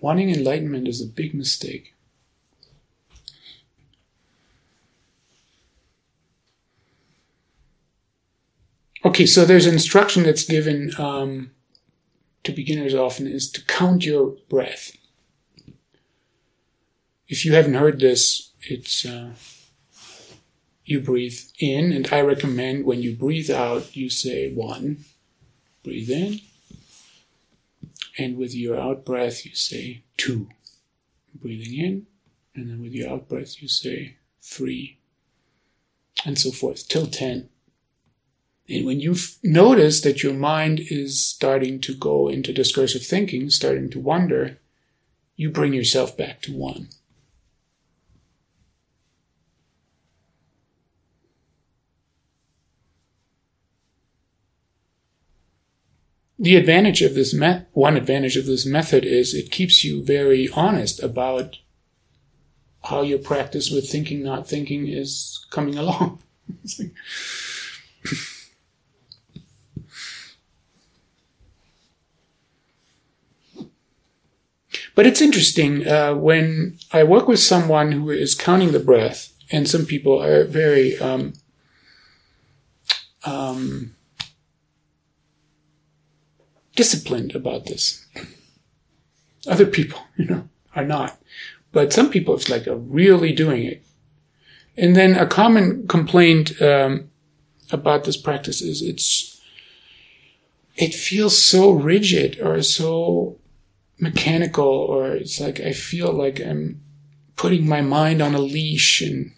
Wanting 0.00 0.30
enlightenment 0.30 0.88
is 0.88 1.00
a 1.00 1.06
big 1.06 1.34
mistake. 1.34 1.94
Okay, 9.04 9.26
so 9.26 9.44
there's 9.44 9.66
instruction 9.66 10.22
that's 10.22 10.44
given 10.44 10.92
um, 10.98 11.50
to 12.44 12.52
beginners 12.52 12.94
often 12.94 13.26
is 13.26 13.50
to 13.52 13.64
count 13.64 14.04
your 14.04 14.36
breath. 14.48 14.92
If 17.28 17.44
you 17.44 17.54
haven't 17.54 17.74
heard 17.74 18.00
this, 18.00 18.52
it's 18.62 19.06
uh, 19.06 19.30
you 20.84 21.00
breathe 21.00 21.38
in, 21.58 21.92
and 21.92 22.08
I 22.12 22.20
recommend 22.20 22.84
when 22.84 23.02
you 23.02 23.14
breathe 23.14 23.50
out, 23.50 23.96
you 23.96 24.10
say 24.10 24.52
one, 24.52 25.04
breathe 25.82 26.10
in, 26.10 26.40
and 28.18 28.36
with 28.36 28.54
your 28.54 28.78
out 28.78 29.04
breath, 29.04 29.46
you 29.46 29.54
say 29.54 30.02
two, 30.16 30.48
breathing 31.34 31.78
in, 31.78 32.06
and 32.54 32.68
then 32.68 32.82
with 32.82 32.92
your 32.92 33.10
out 33.10 33.28
breath, 33.28 33.62
you 33.62 33.68
say 33.68 34.16
three, 34.40 34.98
and 36.24 36.38
so 36.38 36.50
forth, 36.50 36.88
till 36.88 37.06
ten. 37.06 37.48
And 38.68 38.86
when 38.86 39.00
you 39.00 39.16
notice 39.42 40.00
that 40.02 40.22
your 40.22 40.34
mind 40.34 40.80
is 40.88 41.22
starting 41.22 41.80
to 41.80 41.94
go 41.94 42.28
into 42.28 42.52
discursive 42.52 43.02
thinking, 43.02 43.50
starting 43.50 43.90
to 43.90 44.00
wonder, 44.00 44.58
you 45.36 45.50
bring 45.50 45.72
yourself 45.72 46.16
back 46.16 46.40
to 46.42 46.52
one. 46.52 46.88
The 56.38 56.56
advantage 56.56 57.02
of 57.02 57.14
this 57.14 57.32
one 57.72 57.96
advantage 57.96 58.36
of 58.36 58.46
this 58.46 58.66
method 58.66 59.04
is 59.04 59.32
it 59.32 59.52
keeps 59.52 59.84
you 59.84 60.02
very 60.02 60.48
honest 60.48 61.00
about 61.00 61.58
how 62.84 63.02
your 63.02 63.20
practice 63.20 63.70
with 63.70 63.88
thinking 63.88 64.24
not 64.24 64.48
thinking 64.48 64.88
is 64.88 65.46
coming 65.50 65.78
along. 65.78 66.20
But 74.94 75.06
it's 75.06 75.22
interesting 75.22 75.86
uh, 75.86 76.14
when 76.14 76.78
I 76.92 77.02
work 77.04 77.26
with 77.26 77.40
someone 77.40 77.92
who 77.92 78.10
is 78.10 78.34
counting 78.34 78.72
the 78.72 78.78
breath, 78.78 79.32
and 79.50 79.68
some 79.68 79.86
people 79.86 80.22
are 80.22 80.44
very 80.44 80.98
um, 80.98 81.34
um, 83.24 83.94
disciplined 86.76 87.34
about 87.34 87.66
this. 87.66 88.06
Other 89.46 89.66
people, 89.66 90.00
you 90.16 90.26
know, 90.26 90.48
are 90.74 90.84
not. 90.84 91.18
But 91.72 91.92
some 91.92 92.10
people, 92.10 92.34
it's 92.34 92.50
like 92.50 92.66
are 92.66 92.76
really 92.76 93.32
doing 93.32 93.64
it. 93.64 93.82
And 94.76 94.96
then 94.96 95.14
a 95.14 95.26
common 95.26 95.86
complaint 95.86 96.60
um, 96.60 97.10
about 97.70 98.04
this 98.04 98.16
practice 98.16 98.60
is 98.62 98.82
it's 98.82 99.40
it 100.76 100.94
feels 100.94 101.36
so 101.36 101.70
rigid 101.70 102.40
or 102.40 102.62
so 102.62 103.38
mechanical 104.02 104.66
or 104.66 105.12
it's 105.12 105.40
like 105.40 105.60
I 105.60 105.72
feel 105.72 106.12
like 106.12 106.40
I'm 106.40 106.82
putting 107.36 107.68
my 107.68 107.80
mind 107.80 108.20
on 108.20 108.34
a 108.34 108.40
leash 108.40 109.00
and 109.00 109.32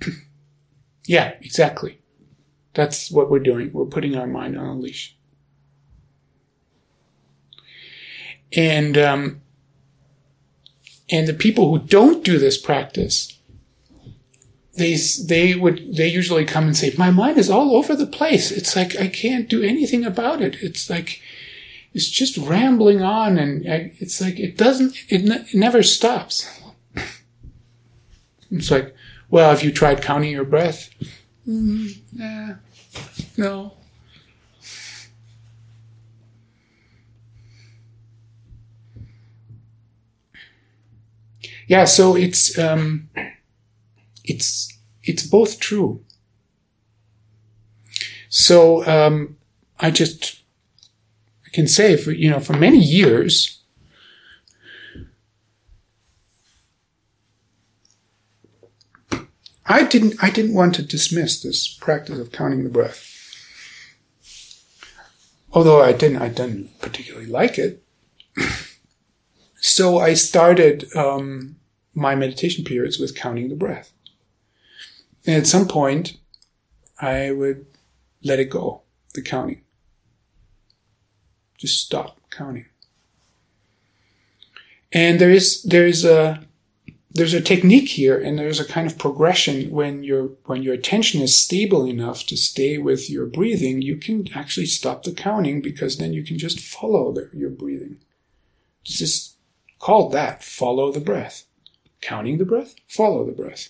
yeah, 1.04 1.34
exactly. 1.42 2.00
That's 2.72 3.10
what 3.10 3.30
we're 3.30 3.38
doing. 3.40 3.70
We're 3.72 3.84
putting 3.84 4.16
our 4.16 4.26
mind 4.26 4.56
on 4.56 4.66
a 4.66 4.74
leash. 4.74 5.14
And 8.56 8.96
um, 8.96 9.42
and 11.10 11.28
the 11.28 11.34
people 11.34 11.70
who 11.70 11.86
don't 11.86 12.24
do 12.24 12.38
this 12.38 12.56
practice, 12.56 13.38
they 14.74 14.96
they 15.26 15.54
would 15.54 15.96
they 15.96 16.08
usually 16.08 16.46
come 16.46 16.64
and 16.64 16.76
say, 16.76 16.94
"My 16.96 17.10
mind 17.10 17.36
is 17.36 17.50
all 17.50 17.76
over 17.76 17.94
the 17.94 18.06
place. 18.06 18.50
It's 18.50 18.74
like 18.74 18.98
I 18.98 19.06
can't 19.06 19.48
do 19.48 19.62
anything 19.62 20.04
about 20.04 20.40
it. 20.40 20.56
It's 20.62 20.88
like 20.88 21.20
it's 21.92 22.08
just 22.08 22.36
rambling 22.38 23.02
on 23.02 23.38
and 23.38 23.64
it's 23.66 24.20
like 24.20 24.38
it 24.38 24.56
doesn't 24.56 24.94
it, 25.08 25.28
it 25.28 25.54
never 25.54 25.82
stops. 25.82 26.48
It's 28.52 28.70
like 28.70 28.94
well 29.30 29.50
have 29.50 29.62
you 29.62 29.70
tried 29.72 30.02
counting 30.02 30.32
your 30.32 30.44
breath? 30.44 30.90
Mm, 31.46 32.58
no. 33.36 33.72
Yeah 41.68 41.84
so 41.84 42.16
it's 42.16 42.58
um 42.58 43.08
it's 44.24 44.76
it's 45.04 45.24
both 45.26 45.60
true. 45.60 46.04
So 48.28 48.84
um 48.86 49.36
i 49.78 49.90
just 49.90 50.39
I 51.50 51.52
can 51.52 51.66
say 51.66 51.96
for, 51.96 52.12
you 52.12 52.30
know, 52.30 52.38
for 52.38 52.52
many 52.52 52.78
years, 52.78 53.60
I 59.66 59.84
didn't, 59.84 60.22
I 60.22 60.30
didn't 60.30 60.54
want 60.54 60.76
to 60.76 60.82
dismiss 60.82 61.42
this 61.42 61.66
practice 61.66 62.20
of 62.20 62.30
counting 62.30 62.62
the 62.62 62.70
breath. 62.70 63.06
Although 65.52 65.82
I 65.82 65.92
didn't, 65.92 66.22
I 66.22 66.28
didn't 66.28 66.80
particularly 66.80 67.26
like 67.26 67.58
it. 67.58 67.82
so 69.56 69.98
I 69.98 70.14
started 70.14 70.94
um, 70.94 71.56
my 71.94 72.14
meditation 72.14 72.64
periods 72.64 73.00
with 73.00 73.16
counting 73.16 73.48
the 73.48 73.56
breath. 73.56 73.92
And 75.26 75.36
at 75.36 75.48
some 75.48 75.66
point, 75.66 76.16
I 77.00 77.32
would 77.32 77.66
let 78.22 78.38
it 78.38 78.50
go, 78.50 78.82
the 79.14 79.22
counting. 79.22 79.62
Just 81.60 81.84
stop 81.84 82.18
counting. 82.30 82.64
And 84.92 85.20
there 85.20 85.30
is 85.30 85.62
there 85.62 85.86
is 85.86 86.06
a 86.06 86.42
there's 87.12 87.34
a 87.34 87.40
technique 87.40 87.90
here 87.90 88.18
and 88.18 88.38
there's 88.38 88.60
a 88.60 88.64
kind 88.64 88.86
of 88.86 88.96
progression 88.96 89.68
when 89.70 90.02
your 90.02 90.28
when 90.46 90.62
your 90.62 90.72
attention 90.72 91.20
is 91.20 91.38
stable 91.38 91.86
enough 91.86 92.24
to 92.26 92.36
stay 92.36 92.78
with 92.78 93.10
your 93.10 93.26
breathing 93.26 93.82
you 93.82 93.96
can 93.96 94.26
actually 94.34 94.66
stop 94.66 95.02
the 95.02 95.12
counting 95.12 95.60
because 95.60 95.98
then 95.98 96.14
you 96.14 96.24
can 96.24 96.38
just 96.38 96.60
follow 96.60 97.12
the, 97.12 97.28
your 97.34 97.50
breathing. 97.50 97.98
Just 98.82 99.36
called 99.78 100.12
that 100.12 100.42
follow 100.42 100.90
the 100.90 101.00
breath. 101.00 101.44
Counting 102.00 102.38
the 102.38 102.46
breath 102.46 102.74
follow 102.88 103.26
the 103.26 103.32
breath. 103.32 103.68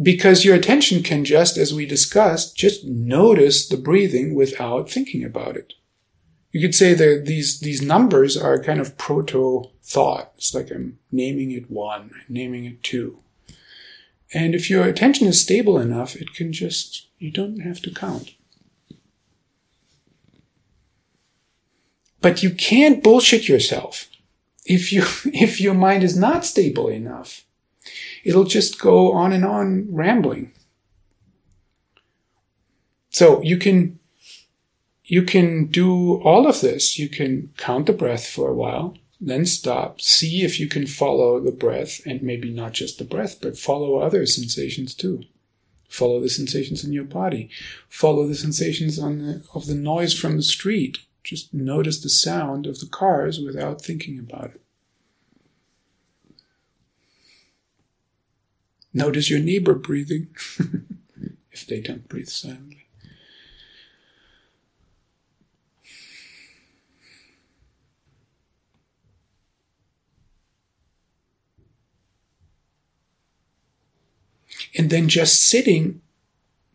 Because 0.00 0.44
your 0.44 0.54
attention 0.54 1.02
can 1.02 1.24
just 1.24 1.56
as 1.56 1.72
we 1.72 1.86
discussed 1.86 2.54
just 2.54 2.84
notice 2.84 3.66
the 3.66 3.78
breathing 3.78 4.34
without 4.34 4.90
thinking 4.90 5.24
about 5.24 5.56
it 5.56 5.72
you 6.56 6.62
could 6.62 6.74
say 6.74 6.94
that 6.94 7.26
these 7.26 7.60
these 7.60 7.82
numbers 7.82 8.34
are 8.34 8.58
kind 8.58 8.80
of 8.80 8.96
proto 8.96 9.64
thought. 9.82 10.32
It's 10.36 10.54
like 10.54 10.70
I'm 10.70 10.98
naming 11.12 11.50
it 11.50 11.70
one, 11.70 12.12
naming 12.30 12.64
it 12.64 12.82
two. 12.82 13.20
And 14.32 14.54
if 14.54 14.70
your 14.70 14.84
attention 14.84 15.26
is 15.26 15.38
stable 15.38 15.78
enough, 15.78 16.16
it 16.16 16.32
can 16.32 16.54
just 16.54 17.08
you 17.18 17.30
don't 17.30 17.60
have 17.60 17.82
to 17.82 17.90
count. 17.90 18.36
But 22.22 22.42
you 22.42 22.48
can't 22.48 23.02
bullshit 23.02 23.50
yourself. 23.50 24.08
If 24.64 24.94
you 24.94 25.02
if 25.26 25.60
your 25.60 25.74
mind 25.74 26.04
is 26.04 26.16
not 26.16 26.46
stable 26.46 26.88
enough, 26.88 27.44
it'll 28.24 28.44
just 28.44 28.80
go 28.80 29.12
on 29.12 29.30
and 29.34 29.44
on 29.44 29.88
rambling. 29.90 30.52
So 33.10 33.42
you 33.42 33.58
can 33.58 33.95
you 35.06 35.22
can 35.22 35.66
do 35.66 36.20
all 36.22 36.46
of 36.46 36.60
this. 36.60 36.98
You 36.98 37.08
can 37.08 37.52
count 37.56 37.86
the 37.86 37.92
breath 37.92 38.26
for 38.26 38.50
a 38.50 38.54
while, 38.54 38.96
then 39.20 39.46
stop, 39.46 40.00
see 40.00 40.42
if 40.42 40.58
you 40.58 40.66
can 40.66 40.86
follow 40.86 41.40
the 41.40 41.52
breath, 41.52 42.00
and 42.04 42.22
maybe 42.22 42.50
not 42.50 42.72
just 42.72 42.98
the 42.98 43.04
breath, 43.04 43.40
but 43.40 43.56
follow 43.56 43.98
other 43.98 44.26
sensations 44.26 44.94
too. 44.94 45.22
Follow 45.88 46.20
the 46.20 46.28
sensations 46.28 46.84
in 46.84 46.92
your 46.92 47.04
body. 47.04 47.48
Follow 47.88 48.26
the 48.26 48.34
sensations 48.34 48.98
on 48.98 49.18
the, 49.18 49.44
of 49.54 49.66
the 49.66 49.74
noise 49.74 50.18
from 50.18 50.36
the 50.36 50.42
street. 50.42 50.98
Just 51.22 51.54
notice 51.54 52.00
the 52.00 52.08
sound 52.08 52.66
of 52.66 52.80
the 52.80 52.86
cars 52.86 53.38
without 53.38 53.80
thinking 53.80 54.18
about 54.18 54.50
it. 54.56 54.60
Notice 58.92 59.30
your 59.30 59.40
neighbor 59.40 59.74
breathing 59.74 60.28
if 61.52 61.66
they 61.66 61.80
don't 61.80 62.08
breathe 62.08 62.28
silently. 62.28 62.85
And 74.76 74.90
then 74.90 75.08
just 75.08 75.42
sitting, 75.48 76.02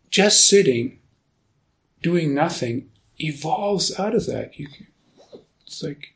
just 0.09 0.47
sitting, 0.47 0.99
doing 2.01 2.33
nothing 2.33 2.89
evolves 3.19 3.97
out 3.99 4.15
of 4.15 4.25
that. 4.25 4.57
You 4.57 4.67
can, 4.67 4.87
it's 5.65 5.83
like, 5.83 6.15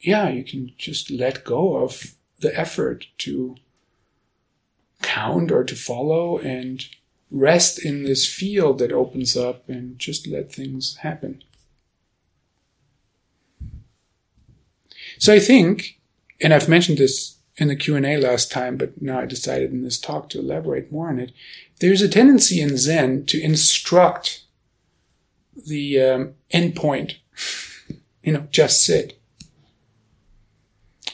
yeah, 0.00 0.28
you 0.28 0.44
can 0.44 0.72
just 0.78 1.10
let 1.10 1.44
go 1.44 1.76
of 1.76 2.14
the 2.40 2.56
effort 2.58 3.06
to 3.18 3.56
count 5.02 5.52
or 5.52 5.64
to 5.64 5.74
follow 5.74 6.38
and 6.38 6.86
rest 7.30 7.84
in 7.84 8.04
this 8.04 8.26
field 8.26 8.78
that 8.78 8.92
opens 8.92 9.36
up 9.36 9.68
and 9.68 9.98
just 9.98 10.26
let 10.26 10.50
things 10.50 10.96
happen. 10.98 11.42
So 15.18 15.34
I 15.34 15.40
think, 15.40 15.98
and 16.40 16.54
I've 16.54 16.68
mentioned 16.68 16.98
this 16.98 17.37
in 17.58 17.68
the 17.68 17.76
Q&A 17.76 18.16
last 18.16 18.50
time, 18.50 18.76
but 18.76 19.02
now 19.02 19.20
I 19.20 19.26
decided 19.26 19.72
in 19.72 19.82
this 19.82 19.98
talk 19.98 20.28
to 20.30 20.38
elaborate 20.38 20.92
more 20.92 21.08
on 21.08 21.18
it. 21.18 21.32
There's 21.80 22.02
a 22.02 22.08
tendency 22.08 22.60
in 22.60 22.76
Zen 22.76 23.26
to 23.26 23.40
instruct 23.40 24.44
the 25.66 26.00
um, 26.00 26.34
endpoint, 26.52 27.16
you 28.22 28.32
know, 28.32 28.46
just 28.50 28.84
sit. 28.84 29.20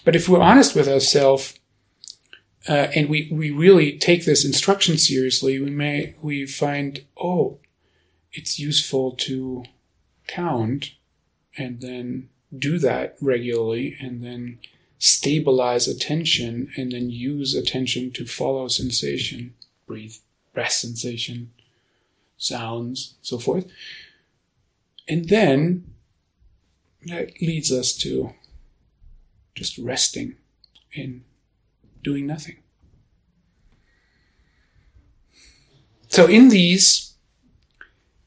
But 0.05 0.15
if 0.15 0.29
we're 0.29 0.41
honest 0.41 0.75
with 0.75 0.87
ourselves, 0.87 1.59
uh, 2.69 2.89
and 2.95 3.09
we, 3.09 3.31
we 3.33 3.51
really 3.51 3.99
take 3.99 4.25
this 4.25 4.45
instruction 4.45 4.99
seriously, 4.99 5.59
we 5.59 5.71
may 5.71 6.15
we 6.23 6.47
find 6.47 7.05
oh, 7.17 7.59
it's 8.33 8.59
useful 8.59 9.13
to 9.13 9.65
count 10.27 10.93
and 11.57 11.81
then 11.81 12.29
do 12.57 12.79
that 12.79 13.17
regularly 13.21 13.97
and 14.01 14.23
then 14.23 14.59
stabilize 15.05 15.87
attention 15.87 16.67
and 16.79 16.93
then 16.93 17.11
use 17.11 17.55
attention 17.55 18.11
to 18.11 18.25
follow 18.25 18.69
sensation, 18.69 19.53
breathe, 19.87 20.15
breath 20.55 20.73
sensation, 20.73 21.53
sounds, 22.39 23.17
so 23.21 23.39
forth. 23.39 23.67
And 25.07 25.29
then 25.29 25.93
that 27.05 27.39
leads 27.43 27.71
us 27.71 27.93
to 27.99 28.33
just 29.55 29.77
resting 29.77 30.37
in 30.95 31.25
doing 32.03 32.27
nothing. 32.27 32.57
So 36.09 36.25
in 36.25 36.49
these, 36.49 37.14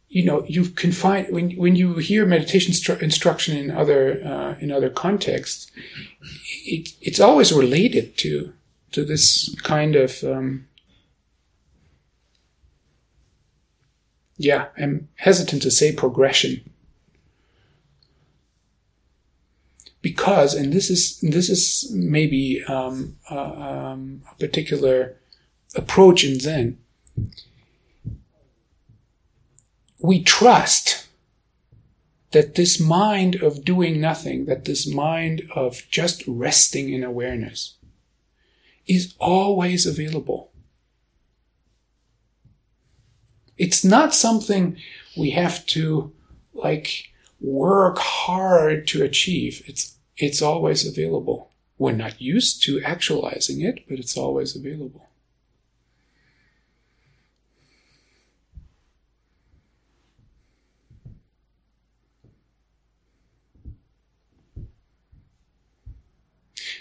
you 0.10 0.24
know, 0.24 0.46
you 0.48 0.66
can 0.66 0.92
find 0.92 1.28
when 1.34 1.52
when 1.52 1.76
you 1.76 1.96
hear 1.96 2.26
meditation 2.26 2.74
stru- 2.74 3.02
instruction 3.02 3.58
in 3.58 3.72
other 3.72 4.22
uh, 4.26 4.56
in 4.60 4.72
other 4.72 4.90
contexts, 4.90 5.70
it, 6.66 6.90
it's 7.02 7.20
always 7.20 7.52
related 7.52 8.18
to 8.18 8.54
to 8.92 9.04
this 9.04 9.54
kind 9.64 9.96
of 9.96 10.24
um, 10.24 10.68
yeah. 14.38 14.68
I'm 14.78 15.10
hesitant 15.16 15.62
to 15.64 15.72
say 15.72 15.92
progression 15.92 16.70
because, 20.02 20.54
and 20.54 20.72
this 20.72 20.90
is 20.90 21.20
this 21.20 21.50
is 21.50 21.92
maybe 21.94 22.64
um, 22.66 23.18
uh, 23.30 23.36
um, 23.36 24.22
a 24.32 24.36
particular 24.36 25.18
approach 25.76 26.24
in 26.24 26.40
Zen. 26.40 26.78
We 30.00 30.24
trust 30.24 31.08
that 32.32 32.56
this 32.56 32.80
mind 32.80 33.36
of 33.36 33.64
doing 33.64 34.00
nothing, 34.00 34.46
that 34.46 34.66
this 34.66 34.92
mind 34.92 35.44
of 35.56 35.84
just 35.90 36.24
resting 36.28 36.92
in 36.92 37.04
awareness, 37.04 37.78
is 38.86 39.16
always 39.20 39.86
available. 39.86 40.52
It's 43.58 43.84
not 43.84 44.14
something 44.14 44.78
we 45.18 45.32
have 45.32 45.66
to 45.68 46.14
like 46.54 47.06
work 47.40 47.98
hard 47.98 48.88
to 48.88 49.04
achieve. 49.04 49.64
It's, 49.66 49.98
it's 50.18 50.42
always 50.42 50.88
available. 50.88 51.52
We're 51.78 51.92
not 51.92 52.22
used 52.22 52.64
to 52.64 52.82
actualizing 52.84 53.62
it, 53.62 53.88
but 53.88 54.00
it's 54.00 54.18
always 54.18 54.56
available. 54.56 55.07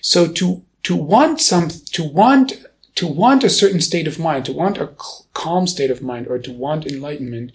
So 0.01 0.31
to 0.33 0.65
to 0.85 0.97
want 0.97 1.41
some 1.41 1.69
to 1.69 2.05
want 2.05 2.65
to 2.97 3.07
want 3.07 3.45
a 3.45 3.51
certain 3.51 3.81
state 3.81 4.07
of 4.07 4.19
mind, 4.19 4.45
to 4.47 4.53
want 4.53 4.79
a 4.79 4.95
calm 5.35 5.67
state 5.67 5.91
of 5.91 6.03
mind, 6.03 6.27
or 6.29 6.39
to 6.39 6.53
want 6.53 6.87
enlightenment, 6.87 7.53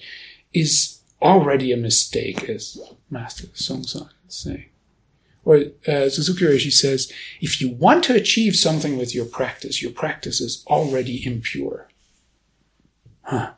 is 0.53 1.01
already 1.21 1.71
a 1.71 1.77
mistake, 1.77 2.47
as 2.49 2.79
Master 3.09 3.47
Seung 3.47 3.85
Sahn 3.85 4.09
is. 4.27 4.47
Or 5.43 5.55
uh, 5.87 6.09
Suzuki 6.09 6.45
Roshi 6.45 6.71
says, 6.71 7.11
if 7.39 7.59
you 7.59 7.69
want 7.69 8.03
to 8.03 8.15
achieve 8.15 8.55
something 8.55 8.97
with 8.97 9.15
your 9.15 9.25
practice, 9.25 9.81
your 9.81 9.91
practice 9.91 10.39
is 10.39 10.63
already 10.67 11.25
impure. 11.25 11.89
Huh. 13.23 13.53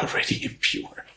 Already 0.00 0.44
impure. 0.44 1.07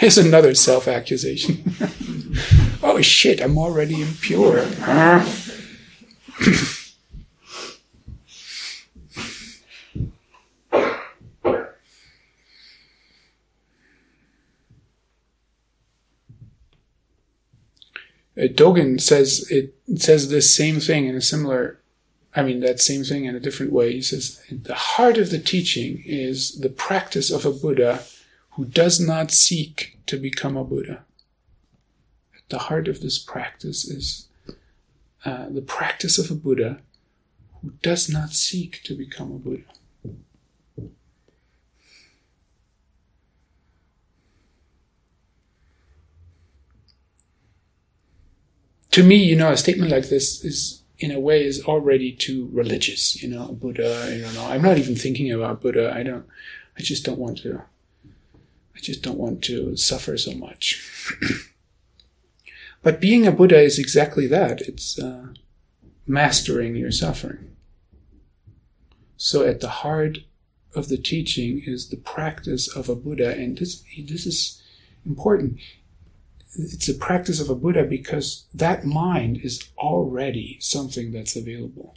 Here's 0.00 0.16
another 0.16 0.54
self 0.54 0.88
accusation. 0.88 1.62
oh 2.82 3.02
shit, 3.02 3.38
I'm 3.38 3.58
already 3.58 4.00
impure. 4.00 4.66
Uh, 18.38 18.44
Dogen 18.44 18.98
says 18.98 19.46
it 19.50 19.74
says 19.96 20.30
this 20.30 20.56
same 20.56 20.80
thing 20.80 21.04
in 21.04 21.14
a 21.14 21.20
similar, 21.20 21.78
I 22.34 22.42
mean 22.42 22.60
that 22.60 22.80
same 22.80 23.04
thing 23.04 23.26
in 23.26 23.36
a 23.36 23.40
different 23.40 23.70
way. 23.70 23.92
He 23.92 24.00
says 24.00 24.40
the 24.50 24.74
heart 24.74 25.18
of 25.18 25.28
the 25.28 25.38
teaching 25.38 26.02
is 26.06 26.58
the 26.60 26.70
practice 26.70 27.30
of 27.30 27.44
a 27.44 27.50
Buddha 27.50 28.02
who 28.60 28.66
does 28.66 29.00
not 29.00 29.30
seek 29.30 29.98
to 30.04 30.18
become 30.18 30.54
a 30.54 30.62
Buddha. 30.62 31.02
At 32.36 32.46
the 32.50 32.58
heart 32.58 32.88
of 32.88 33.00
this 33.00 33.18
practice 33.18 33.88
is 33.88 34.28
uh, 35.24 35.48
the 35.48 35.62
practice 35.62 36.18
of 36.18 36.30
a 36.30 36.34
Buddha 36.34 36.82
who 37.62 37.70
does 37.82 38.10
not 38.10 38.32
seek 38.32 38.82
to 38.84 38.94
become 38.94 39.32
a 39.32 39.38
Buddha. 39.38 39.64
to 48.90 49.02
me, 49.02 49.16
you 49.24 49.36
know, 49.36 49.52
a 49.52 49.56
statement 49.56 49.90
like 49.90 50.10
this 50.10 50.44
is, 50.44 50.82
in 50.98 51.10
a 51.12 51.18
way, 51.18 51.46
is 51.46 51.64
already 51.64 52.12
too 52.12 52.50
religious. 52.52 53.22
You 53.22 53.30
know, 53.30 53.52
Buddha. 53.52 54.08
You 54.10 54.30
know. 54.34 54.44
I'm 54.50 54.60
not 54.60 54.76
even 54.76 54.96
thinking 54.96 55.32
about 55.32 55.62
Buddha. 55.62 55.94
I 55.96 56.02
don't. 56.02 56.26
I 56.76 56.82
just 56.82 57.06
don't 57.06 57.18
want 57.18 57.38
to. 57.38 57.62
I 58.80 58.82
just 58.82 59.02
don't 59.02 59.18
want 59.18 59.42
to 59.44 59.76
suffer 59.76 60.16
so 60.16 60.32
much. 60.32 60.82
but 62.82 63.00
being 63.00 63.26
a 63.26 63.32
Buddha 63.32 63.60
is 63.60 63.78
exactly 63.78 64.26
that. 64.28 64.62
It's 64.62 64.98
uh, 64.98 65.34
mastering 66.06 66.76
your 66.76 66.90
suffering. 66.90 67.56
So 69.16 69.46
at 69.46 69.60
the 69.60 69.68
heart 69.68 70.18
of 70.74 70.88
the 70.88 70.96
teaching 70.96 71.62
is 71.66 71.90
the 71.90 71.98
practice 71.98 72.74
of 72.74 72.88
a 72.88 72.94
Buddha, 72.94 73.36
and 73.36 73.58
this 73.58 73.84
this 74.06 74.24
is 74.24 74.62
important 75.04 75.58
it's 76.56 76.88
a 76.88 76.94
practice 76.94 77.40
of 77.40 77.48
a 77.48 77.54
Buddha 77.54 77.84
because 77.84 78.44
that 78.52 78.84
mind 78.84 79.38
is 79.38 79.68
already 79.78 80.58
something 80.60 81.12
that's 81.12 81.36
available. 81.36 81.96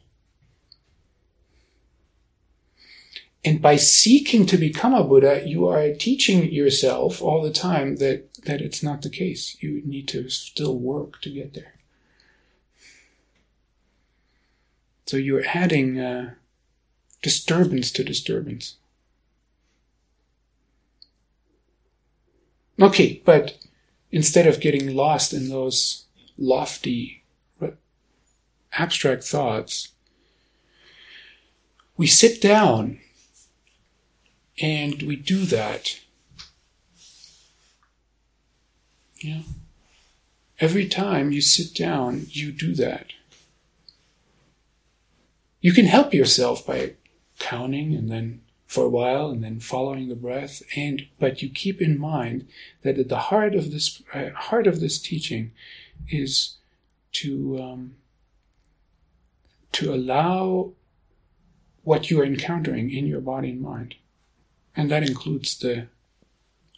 And 3.46 3.62
by 3.62 3.76
seeking 3.76 4.46
to 4.46 4.58
become 4.58 4.94
a 4.94 5.04
Buddha, 5.04 5.44
you 5.46 5.68
are 5.68 5.94
teaching 5.94 6.50
yourself 6.52 7.22
all 7.22 7.42
the 7.42 7.52
time 7.52 7.98
that, 7.98 8.34
that 8.46 8.62
it's 8.62 8.82
not 8.82 9.02
the 9.02 9.10
case. 9.10 9.58
You 9.60 9.82
need 9.86 10.08
to 10.10 10.30
still 10.30 10.78
work 10.78 11.22
to 11.22 11.30
get 11.30 11.54
there. 11.54 11.74
So 15.06 15.18
you're 15.18 15.44
adding 15.46 16.00
uh, 16.00 16.36
disturbance 17.22 17.92
to 17.92 18.04
disturbance. 18.04 18.78
Okay, 22.82 23.22
but 23.26 23.58
instead 24.12 24.48
of 24.48 24.62
getting 24.62 24.96
lost 24.96 25.34
in 25.34 25.50
those 25.50 26.06
lofty, 26.38 27.24
abstract 28.78 29.24
thoughts, 29.24 29.90
we 31.98 32.08
sit 32.08 32.42
down 32.42 33.00
and 34.64 35.02
we 35.04 35.18
do 35.18 35.44
that. 35.46 36.00
Yeah. 39.18 39.42
Every 40.58 40.88
time 40.88 41.34
you 41.34 41.42
sit 41.42 41.76
down, 41.76 42.28
you 42.30 42.54
do 42.54 42.74
that. 42.76 43.08
You 45.60 45.74
can 45.74 45.86
help 45.86 46.14
yourself 46.14 46.66
by 46.66 46.94
counting 47.40 47.94
and 47.94 48.10
then 48.10 48.42
for 48.66 48.86
a 48.86 48.90
while 48.90 49.30
and 49.30 49.44
then 49.44 49.60
following 49.60 50.08
the 50.08 50.16
breath 50.16 50.64
and 50.76 51.08
but 51.20 51.42
you 51.42 51.50
keep 51.50 51.82
in 51.82 52.00
mind 52.00 52.48
that 52.84 52.98
at 52.98 53.10
the 53.10 53.20
heart 53.20 53.54
of 53.54 53.72
this 53.72 54.02
uh, 54.14 54.30
heart 54.32 54.66
of 54.66 54.80
this 54.80 54.98
teaching 54.98 55.52
is 56.10 56.56
to 57.12 57.62
um, 57.62 57.96
to 59.74 59.94
allow 59.94 60.72
what 61.84 62.10
you 62.10 62.20
are 62.20 62.26
encountering 62.26 62.90
in 62.90 63.06
your 63.06 63.22
body 63.22 63.50
and 63.50 63.62
mind 63.62 63.96
and 64.76 64.90
that 64.90 65.08
includes 65.08 65.58
the 65.60 65.88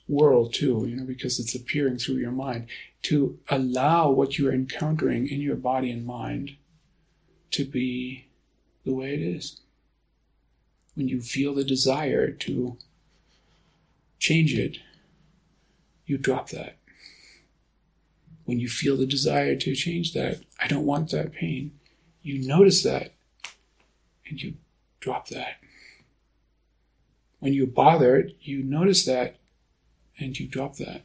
world 0.08 0.54
too 0.54 0.86
you 0.88 0.96
know 0.96 1.06
because 1.06 1.39
it's 1.39 1.56
appearing 1.56 1.98
through 1.98 2.16
your 2.16 2.32
mind 2.32 2.68
to 3.02 3.39
allow 3.50 4.10
what 4.10 4.38
you 4.38 4.48
are 4.48 4.54
encountering 4.54 5.28
in 5.28 5.41
your 5.41 5.56
body 5.56 5.89
and 5.89 6.06
mind 6.06 6.56
to 7.52 7.66
be 7.66 8.28
the 8.84 8.93
way 8.93 9.14
it 9.14 9.22
is 9.22 9.62
when 10.96 11.10
you 11.10 11.22
feel 11.22 11.54
the 11.54 11.64
desire 11.64 12.32
to 12.32 12.78
change 14.18 14.58
it, 14.58 14.78
you 16.06 16.18
drop 16.18 16.50
that. 16.50 16.78
When 18.46 18.60
you 18.60 18.70
feel 18.70 18.98
the 18.98 19.06
desire 19.06 19.56
to 19.56 19.76
change 19.76 20.14
that, 20.14 20.41
I 20.60 20.68
don't 20.68 20.86
want 20.86 21.12
that 21.12 21.34
pain, 21.34 21.78
you 22.22 22.46
notice 22.46 22.82
that 22.84 23.14
and 24.28 24.41
you 24.41 24.56
drop 25.00 25.28
that. 25.30 25.58
When 27.46 27.54
you're 27.54 27.68
bothered, 27.68 28.34
you 28.41 28.64
notice 28.64 29.06
that 29.06 29.36
and 30.18 30.36
you 30.39 30.48
drop 30.48 30.78
that. 30.78 31.04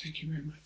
Thank 0.00 0.22
you 0.22 0.28
very 0.30 0.44
much. 0.44 0.61